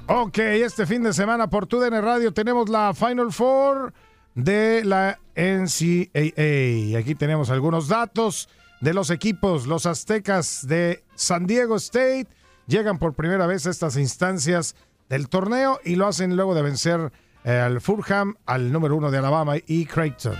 Ok, 0.08 0.40
este 0.40 0.86
fin 0.86 1.04
de 1.04 1.14
semana 1.14 1.50
por 1.50 1.66
TUDN 1.66 2.02
Radio 2.02 2.34
tenemos 2.34 2.68
la 2.68 2.94
Final 2.94 3.32
Four 3.32 3.94
de 4.36 4.84
la 4.86 5.20
NCAA. 5.36 6.98
Aquí 7.00 7.16
tenemos 7.16 7.50
algunos 7.50 7.88
datos 7.88 8.50
de 8.82 8.94
los 8.94 9.10
equipos. 9.10 9.68
Los 9.68 9.86
aztecas 9.86 10.68
de 10.68 11.04
San 11.16 11.48
Diego 11.48 11.76
State 11.76 12.28
llegan 12.68 13.00
por 13.00 13.14
primera 13.14 13.48
vez 13.48 13.66
a 13.66 13.72
estas 13.72 13.98
instancias 13.98 14.76
del 15.10 15.28
torneo 15.28 15.80
y 15.84 15.96
lo 15.96 16.08
hacen 16.08 16.36
luego 16.36 16.54
de 16.56 16.62
vencer 16.62 17.12
eh, 17.44 17.52
al 17.52 17.82
Fulham, 17.82 18.36
al 18.46 18.72
número 18.72 18.96
uno 18.96 19.12
de 19.12 19.18
Alabama 19.18 19.56
y 19.66 19.86
Creighton. 19.86 20.36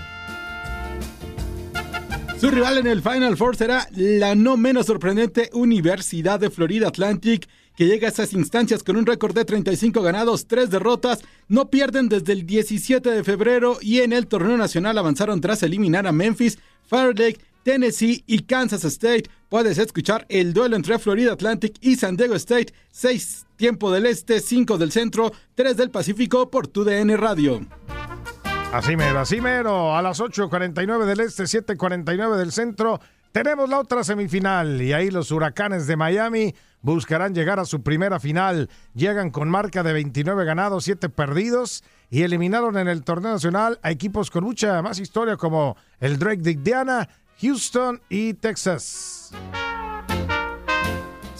Su 2.40 2.50
rival 2.50 2.78
en 2.78 2.86
el 2.86 3.02
Final 3.02 3.36
Four 3.36 3.56
será 3.56 3.86
la 3.92 4.34
no 4.34 4.56
menos 4.56 4.86
sorprendente 4.86 5.50
Universidad 5.52 6.40
de 6.40 6.48
Florida 6.48 6.88
Atlantic, 6.88 7.46
que 7.80 7.86
llega 7.86 8.08
a 8.08 8.10
estas 8.10 8.34
instancias 8.34 8.82
con 8.82 8.98
un 8.98 9.06
récord 9.06 9.34
de 9.34 9.42
35 9.42 10.02
ganados, 10.02 10.46
3 10.46 10.68
derrotas. 10.68 11.22
No 11.48 11.70
pierden 11.70 12.10
desde 12.10 12.34
el 12.34 12.44
17 12.44 13.10
de 13.10 13.24
febrero 13.24 13.78
y 13.80 14.00
en 14.00 14.12
el 14.12 14.26
torneo 14.26 14.58
nacional 14.58 14.98
avanzaron 14.98 15.40
tras 15.40 15.62
eliminar 15.62 16.06
a 16.06 16.12
Memphis, 16.12 16.58
Fairlake, 16.86 17.40
Tennessee 17.62 18.22
y 18.26 18.40
Kansas 18.40 18.84
State. 18.84 19.30
Puedes 19.48 19.78
escuchar 19.78 20.26
el 20.28 20.52
duelo 20.52 20.76
entre 20.76 20.98
Florida 20.98 21.32
Atlantic 21.32 21.74
y 21.80 21.96
San 21.96 22.18
Diego 22.18 22.34
State, 22.34 22.74
6 22.90 23.46
tiempo 23.56 23.90
del 23.90 24.04
este, 24.04 24.40
5 24.40 24.76
del 24.76 24.92
centro, 24.92 25.32
3 25.54 25.74
del 25.78 25.88
Pacífico 25.88 26.50
por 26.50 26.66
tu 26.66 26.84
DN 26.84 27.16
Radio. 27.16 27.66
Así 28.74 28.94
mero, 28.94 29.20
así 29.20 29.40
mero. 29.40 29.96
A 29.96 30.02
las 30.02 30.20
8.49 30.20 31.06
del 31.06 31.20
este, 31.20 31.44
7.49 31.44 32.36
del 32.36 32.52
centro, 32.52 33.00
tenemos 33.32 33.70
la 33.70 33.78
otra 33.78 34.04
semifinal. 34.04 34.82
Y 34.82 34.92
ahí 34.92 35.10
los 35.10 35.30
huracanes 35.30 35.86
de 35.86 35.96
Miami 35.96 36.54
buscarán 36.82 37.34
llegar 37.34 37.58
a 37.58 37.64
su 37.64 37.82
primera 37.82 38.20
final. 38.20 38.68
Llegan 38.94 39.30
con 39.30 39.48
marca 39.48 39.82
de 39.82 39.92
29 39.92 40.44
ganados, 40.44 40.84
7 40.84 41.08
perdidos. 41.08 41.84
Y 42.10 42.22
eliminaron 42.22 42.76
en 42.76 42.88
el 42.88 43.04
torneo 43.04 43.32
nacional 43.32 43.78
a 43.82 43.90
equipos 43.90 44.30
con 44.30 44.44
mucha 44.44 44.82
más 44.82 44.98
historia 44.98 45.36
como 45.36 45.76
el 46.00 46.18
Drake 46.18 46.42
de 46.42 46.52
Indiana, 46.52 47.08
Houston 47.40 48.00
y 48.08 48.34
Texas. 48.34 49.32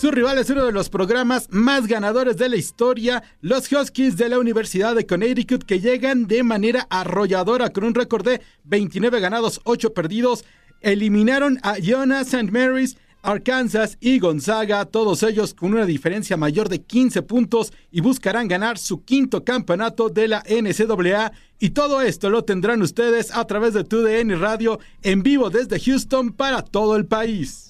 Su 0.00 0.10
rival 0.10 0.38
es 0.38 0.48
uno 0.48 0.64
de 0.64 0.72
los 0.72 0.88
programas 0.88 1.48
más 1.50 1.86
ganadores 1.86 2.38
de 2.38 2.48
la 2.48 2.56
historia, 2.56 3.22
los 3.42 3.70
Huskies 3.70 4.16
de 4.16 4.30
la 4.30 4.38
Universidad 4.38 4.94
de 4.94 5.04
Connecticut, 5.04 5.62
que 5.62 5.78
llegan 5.78 6.26
de 6.26 6.42
manera 6.42 6.86
arrolladora 6.88 7.68
con 7.68 7.84
un 7.84 7.94
récord 7.94 8.24
de 8.24 8.40
29 8.64 9.20
ganados, 9.20 9.60
8 9.64 9.92
perdidos. 9.92 10.46
Eliminaron 10.80 11.58
a 11.62 11.76
Jonas 11.78 12.28
St. 12.28 12.50
Mary's, 12.50 12.96
Arkansas 13.22 13.98
y 14.00 14.18
Gonzaga, 14.18 14.84
todos 14.86 15.22
ellos 15.22 15.54
con 15.54 15.72
una 15.74 15.86
diferencia 15.86 16.36
mayor 16.36 16.68
de 16.68 16.82
15 16.82 17.22
puntos 17.22 17.72
y 17.90 18.00
buscarán 18.00 18.48
ganar 18.48 18.78
su 18.78 19.04
quinto 19.04 19.44
campeonato 19.44 20.08
de 20.08 20.28
la 20.28 20.42
NCAA. 20.48 21.32
Y 21.58 21.70
todo 21.70 22.00
esto 22.00 22.30
lo 22.30 22.44
tendrán 22.44 22.82
ustedes 22.82 23.34
a 23.36 23.46
través 23.46 23.74
de 23.74 23.84
TUDN 23.84 24.40
Radio 24.40 24.78
en 25.02 25.22
vivo 25.22 25.50
desde 25.50 25.78
Houston 25.78 26.32
para 26.32 26.62
todo 26.62 26.96
el 26.96 27.06
país. 27.06 27.66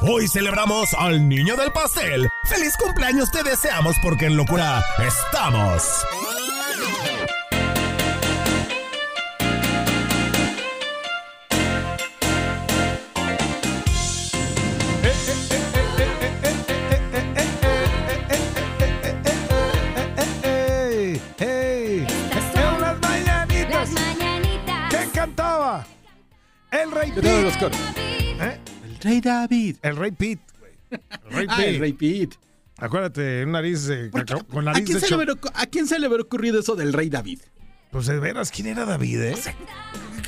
Hoy 0.00 0.26
celebramos 0.26 0.94
al 0.94 1.28
niño 1.28 1.54
del 1.56 1.70
pastel. 1.70 2.28
¡Feliz 2.44 2.74
cumpleaños 2.78 3.30
te 3.30 3.42
deseamos 3.42 3.96
porque 4.02 4.26
en 4.26 4.36
locura 4.36 4.82
estamos! 5.06 5.82
Rey 29.08 29.20
David. 29.20 29.76
El 29.82 29.96
Rey 29.96 30.10
Pete. 30.10 30.42
güey. 30.60 30.72
El 30.90 31.32
Rey 31.32 31.46
Ah, 31.50 31.56
Pete. 31.56 31.68
el 31.70 31.80
Rey 31.80 31.92
Pete. 31.94 32.36
Acuérdate, 32.78 33.44
un 33.44 33.52
nariz 33.52 33.86
de 33.86 34.10
con 34.10 34.20
¿A 34.68 34.72
nariz 34.72 34.84
quién, 34.84 35.00
de 35.00 35.06
se 35.06 35.16
le 35.16 35.32
¿A 35.54 35.66
quién 35.66 35.86
se 35.88 35.98
le 35.98 36.06
habrá 36.06 36.22
ocurrido 36.22 36.60
eso 36.60 36.76
del 36.76 36.92
Rey 36.92 37.08
David? 37.08 37.40
Pues 37.90 38.06
de 38.06 38.18
veras, 38.20 38.50
¿quién 38.50 38.66
era 38.68 38.84
David, 38.84 39.20
eh? 39.22 39.34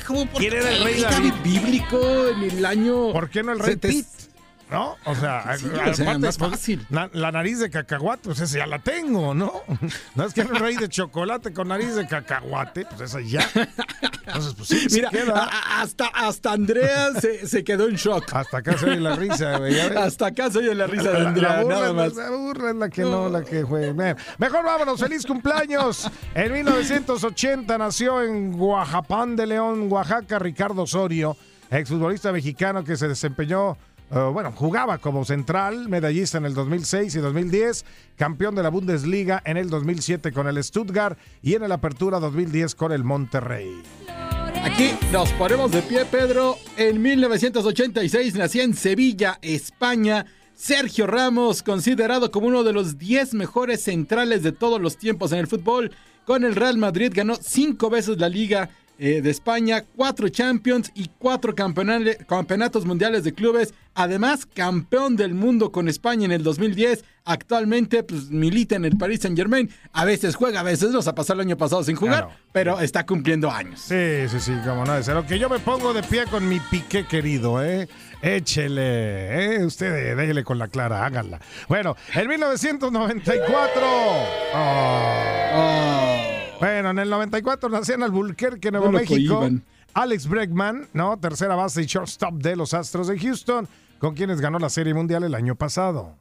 ¿Cómo 0.07 0.25
por 0.25 0.41
¿Quién 0.41 0.53
era 0.53 0.69
el 0.75 0.83
Rey 0.83 1.01
David? 1.01 1.33
bíblico 1.43 2.27
en 2.27 2.41
el 2.57 2.65
año. 2.65 3.13
¿Por 3.13 3.29
qué 3.29 3.43
no 3.43 3.51
el 3.53 3.59
Rey 3.59 3.75
Pete? 3.77 4.03
¿No? 4.71 4.95
O 5.05 5.13
sea, 5.15 5.57
Sí, 5.57 5.65
a- 5.67 5.89
o 5.89 5.93
sea, 5.93 6.05
aparte, 6.05 6.19
más 6.27 6.37
fácil. 6.37 6.85
na- 6.89 7.09
la 7.11 7.31
nariz 7.31 7.59
de 7.59 7.69
cacahuate, 7.69 8.21
pues 8.29 8.39
esa 8.39 8.59
ya 8.59 8.67
la 8.67 8.79
tengo, 8.79 9.33
¿no? 9.33 9.51
No 10.15 10.23
es 10.25 10.33
que 10.33 10.41
era 10.41 10.49
un 10.51 10.55
rey 10.55 10.77
de 10.77 10.87
chocolate 10.87 11.51
con 11.51 11.67
nariz 11.67 11.93
de 11.95 12.07
cacahuate, 12.07 12.85
pues 12.85 13.01
esa 13.01 13.19
ya. 13.19 13.45
Entonces, 14.25 14.53
pues 14.55 14.69
sí, 14.69 14.87
Mira, 14.91 15.09
se 15.11 15.17
queda. 15.17 15.33
a- 15.43 15.43
a- 15.45 15.81
hasta, 15.81 16.07
hasta 16.07 16.53
Andrea 16.53 17.11
se, 17.19 17.45
se 17.47 17.63
quedó 17.65 17.89
en 17.89 17.95
shock. 17.95 18.33
Hasta 18.33 18.59
acá 18.59 18.77
se 18.77 18.85
oye 18.89 18.99
la 19.01 19.15
risa, 19.17 19.57
güey. 19.57 19.77
Hasta 19.79 20.27
acá 20.27 20.49
se 20.49 20.59
oye 20.59 20.73
la 20.73 20.87
risa 20.87 21.09
de 21.11 21.13
La- 21.15 21.19
la 21.19 21.29
Andrea, 21.29 21.61
burla, 21.63 21.75
nada 21.79 21.93
más. 21.93 22.15
La, 22.15 22.23
la 22.29 22.37
burla 22.37 22.69
es 22.69 22.75
la 22.77 22.89
que 22.89 23.01
no, 23.01 23.29
la 23.29 23.43
que. 23.43 23.63
Bien. 23.63 24.15
Mejor 24.37 24.63
vámonos, 24.63 24.99
feliz 24.99 25.25
cumpleaños. 25.25 26.09
En 26.33 26.53
1980 26.53 27.77
nació 27.77 28.21
en 28.23 28.53
Guajapán 28.53 29.35
de 29.35 29.47
León, 29.47 29.91
Oaxaca, 29.91 30.39
Ricardo 30.39 30.83
Osorio, 30.83 31.35
exfutbolista 31.69 32.31
mexicano 32.31 32.83
que 32.83 32.95
se 32.97 33.07
desempeñó, 33.07 33.77
eh, 34.11 34.29
bueno, 34.33 34.51
jugaba 34.51 34.97
como 34.97 35.23
central, 35.23 35.87
medallista 35.87 36.37
en 36.37 36.45
el 36.45 36.53
2006 36.53 37.15
y 37.15 37.19
2010, 37.19 37.85
campeón 38.17 38.55
de 38.55 38.63
la 38.63 38.69
Bundesliga 38.69 39.41
en 39.45 39.57
el 39.57 39.69
2007 39.69 40.31
con 40.31 40.47
el 40.47 40.61
Stuttgart 40.63 41.17
y 41.41 41.55
en 41.55 41.63
el 41.63 41.71
Apertura 41.71 42.19
2010 42.19 42.75
con 42.75 42.91
el 42.91 43.03
Monterrey. 43.03 43.81
Aquí 44.63 44.91
nos 45.11 45.31
ponemos 45.33 45.71
de 45.71 45.81
pie, 45.81 46.05
Pedro. 46.05 46.57
En 46.77 47.01
1986 47.01 48.35
nació 48.35 48.63
en 48.63 48.75
Sevilla, 48.75 49.39
España. 49.41 50.25
Sergio 50.53 51.07
Ramos, 51.07 51.63
considerado 51.63 52.29
como 52.29 52.47
uno 52.47 52.63
de 52.63 52.71
los 52.73 52.99
10 52.99 53.33
mejores 53.33 53.81
centrales 53.81 54.43
de 54.43 54.51
todos 54.51 54.79
los 54.79 54.97
tiempos 54.97 55.31
en 55.31 55.39
el 55.39 55.47
fútbol. 55.47 55.91
Con 56.25 56.43
el 56.43 56.55
Real 56.55 56.77
Madrid 56.77 57.11
ganó 57.15 57.35
cinco 57.41 57.89
veces 57.89 58.19
la 58.19 58.29
Liga 58.29 58.69
eh, 59.03 59.19
de 59.23 59.31
España, 59.31 59.83
cuatro 59.95 60.29
Champions 60.29 60.91
y 60.93 61.09
cuatro 61.17 61.55
campeonatos 61.55 62.85
mundiales 62.85 63.23
de 63.23 63.33
clubes. 63.33 63.73
Además, 63.95 64.45
campeón 64.45 65.15
del 65.15 65.33
mundo 65.33 65.71
con 65.71 65.89
España 65.89 66.25
en 66.25 66.31
el 66.31 66.43
2010. 66.43 67.03
Actualmente 67.25 68.03
pues, 68.03 68.29
milita 68.29 68.75
en 68.75 68.85
el 68.85 68.95
Paris 68.97 69.21
Saint 69.21 69.35
Germain. 69.35 69.71
A 69.91 70.05
veces 70.05 70.35
juega, 70.35 70.59
a 70.59 70.63
veces 70.63 70.91
nos 70.91 71.07
ha 71.07 71.15
pasado 71.15 71.41
el 71.41 71.47
año 71.47 71.57
pasado 71.57 71.83
sin 71.83 71.95
jugar, 71.95 72.25
Claro. 72.25 72.39
pero 72.51 72.79
está 72.79 73.03
cumpliendo 73.07 73.49
años. 73.49 73.81
Sí, 73.81 74.27
sí, 74.29 74.39
sí, 74.39 74.53
como 74.63 74.85
no 74.85 74.93
de 74.93 75.03
ser. 75.03 75.19
Que 75.25 75.39
yo 75.39 75.49
me 75.49 75.57
pongo 75.57 75.93
de 75.93 76.03
pie 76.03 76.25
con 76.27 76.47
mi 76.47 76.59
piqué 76.59 77.07
querido, 77.07 77.63
¿eh? 77.63 77.89
Échele, 78.21 79.55
¿eh? 79.55 79.65
Usted 79.65 80.15
déjele 80.15 80.43
con 80.43 80.59
la 80.59 80.67
clara, 80.67 81.03
háganla. 81.03 81.39
Bueno, 81.67 81.95
en 82.13 82.27
1994. 82.27 83.81
oh. 84.53 86.30
Bueno, 86.61 86.91
en 86.91 86.99
el 86.99 87.09
94 87.09 87.69
nació 87.69 87.95
en 87.95 88.03
Albuquerque, 88.03 88.71
Nuevo 88.71 88.87
No 88.87 88.99
México. 88.99 89.35
cohiban. 89.39 89.63
Alex 89.93 90.27
Bregman, 90.27 90.87
¿no? 90.93 91.17
Tercera 91.19 91.55
base 91.55 91.81
y 91.81 91.85
shortstop 91.85 92.35
de 92.35 92.55
los 92.55 92.73
Astros 92.73 93.07
de 93.07 93.19
Houston, 93.19 93.67
con 93.99 94.15
quienes 94.15 94.39
ganó 94.39 94.57
la 94.59 94.69
Serie 94.69 94.93
Mundial 94.93 95.23
el 95.23 95.35
año 95.35 95.55
pasado. 95.55 96.15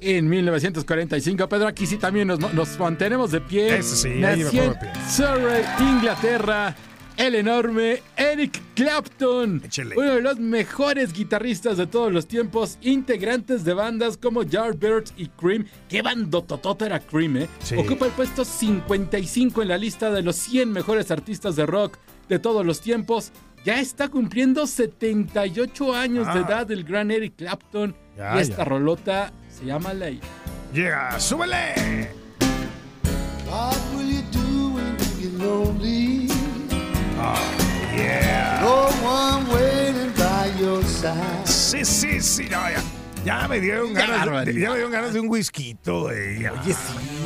En 0.00 0.28
1945, 0.28 1.48
Pedro, 1.48 1.66
aquí 1.68 1.86
sí 1.86 1.96
también 1.96 2.28
nos, 2.28 2.38
nos 2.52 2.78
mantenemos 2.78 3.30
de 3.30 3.40
pie. 3.40 3.78
Ese 3.78 3.96
sí, 3.96 4.08
ahí 4.24 4.38
me 4.38 4.44
Nació 4.44 4.62
en 4.64 4.72
pongo 4.74 4.84
de 4.84 4.92
pie. 4.92 5.02
Surrey, 5.08 5.64
Inglaterra, 5.80 6.76
el 7.16 7.34
enorme 7.34 8.02
Eric 8.16 8.60
Clapton. 8.74 9.62
Uno 9.96 10.14
de 10.14 10.20
los 10.20 10.38
mejores 10.38 11.12
guitarristas 11.12 11.76
de 11.76 11.86
todos 11.86 12.12
los 12.12 12.26
tiempos, 12.26 12.78
integrantes 12.82 13.64
de 13.64 13.74
bandas 13.74 14.16
como 14.16 14.42
Yardbirds 14.42 15.14
y 15.16 15.28
Cream. 15.28 15.66
Qué 15.88 16.02
bandototota 16.02 16.86
era 16.86 17.00
Cream, 17.00 17.36
¿eh? 17.38 17.48
Sí. 17.62 17.76
Ocupa 17.76 18.06
el 18.06 18.12
puesto 18.12 18.44
55 18.44 19.62
en 19.62 19.68
la 19.68 19.78
lista 19.78 20.10
de 20.10 20.22
los 20.22 20.36
100 20.36 20.70
mejores 20.72 21.10
artistas 21.10 21.56
de 21.56 21.66
rock 21.66 21.96
de 22.28 22.38
todos 22.38 22.64
los 22.66 22.80
tiempos. 22.80 23.32
Ya 23.64 23.80
está 23.80 24.08
cumpliendo 24.08 24.66
78 24.66 25.94
años 25.94 26.26
de 26.28 26.40
Ah. 26.40 26.46
edad 26.48 26.70
el 26.70 26.84
gran 26.84 27.10
Eric 27.10 27.34
Clapton. 27.36 27.96
Ya, 28.16 28.36
y 28.36 28.40
esta 28.40 28.58
ya. 28.58 28.64
rolota 28.64 29.32
se 29.48 29.64
llama 29.64 29.92
Ley. 29.92 30.20
Llega, 30.72 31.18
súbele. 31.18 32.10
What 33.48 33.76
will 33.96 34.08
you 34.10 34.22
do 34.32 34.68
when 34.74 34.96
you 34.98 35.30
get 35.30 35.32
lonely? 35.38 36.15
Yeah. 37.96 38.60
No 38.60 38.88
one 39.06 39.46
waiting 39.52 40.12
by 40.16 40.52
your 40.60 40.84
side. 40.84 41.46
Sí, 41.46 41.84
sí, 41.84 42.20
sí, 42.20 42.44
no, 42.44 42.58
ya, 42.68 42.82
ya 43.24 43.48
me 43.48 43.60
dieron 43.60 43.94
ganas, 43.94 44.46
de, 44.46 44.52
ya 44.60 44.70
me 44.70 44.76
dieron 44.76 44.92
ganas 44.92 45.14
de 45.14 45.20
un 45.20 45.28
whisky. 45.28 45.76
Oye, 45.86 46.46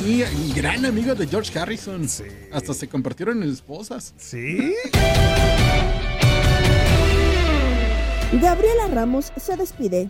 sí, 0.01 0.53
gran 0.55 0.85
amigo 0.85 1.13
de 1.13 1.27
George 1.27 1.57
Harrison. 1.57 2.07
Hasta 2.53 2.73
se 2.73 2.87
convirtieron 2.87 3.43
en 3.43 3.49
esposas. 3.49 4.13
Sí. 4.17 4.73
Gabriela 8.33 8.87
Ramos 8.93 9.33
se 9.35 9.57
despide. 9.57 10.09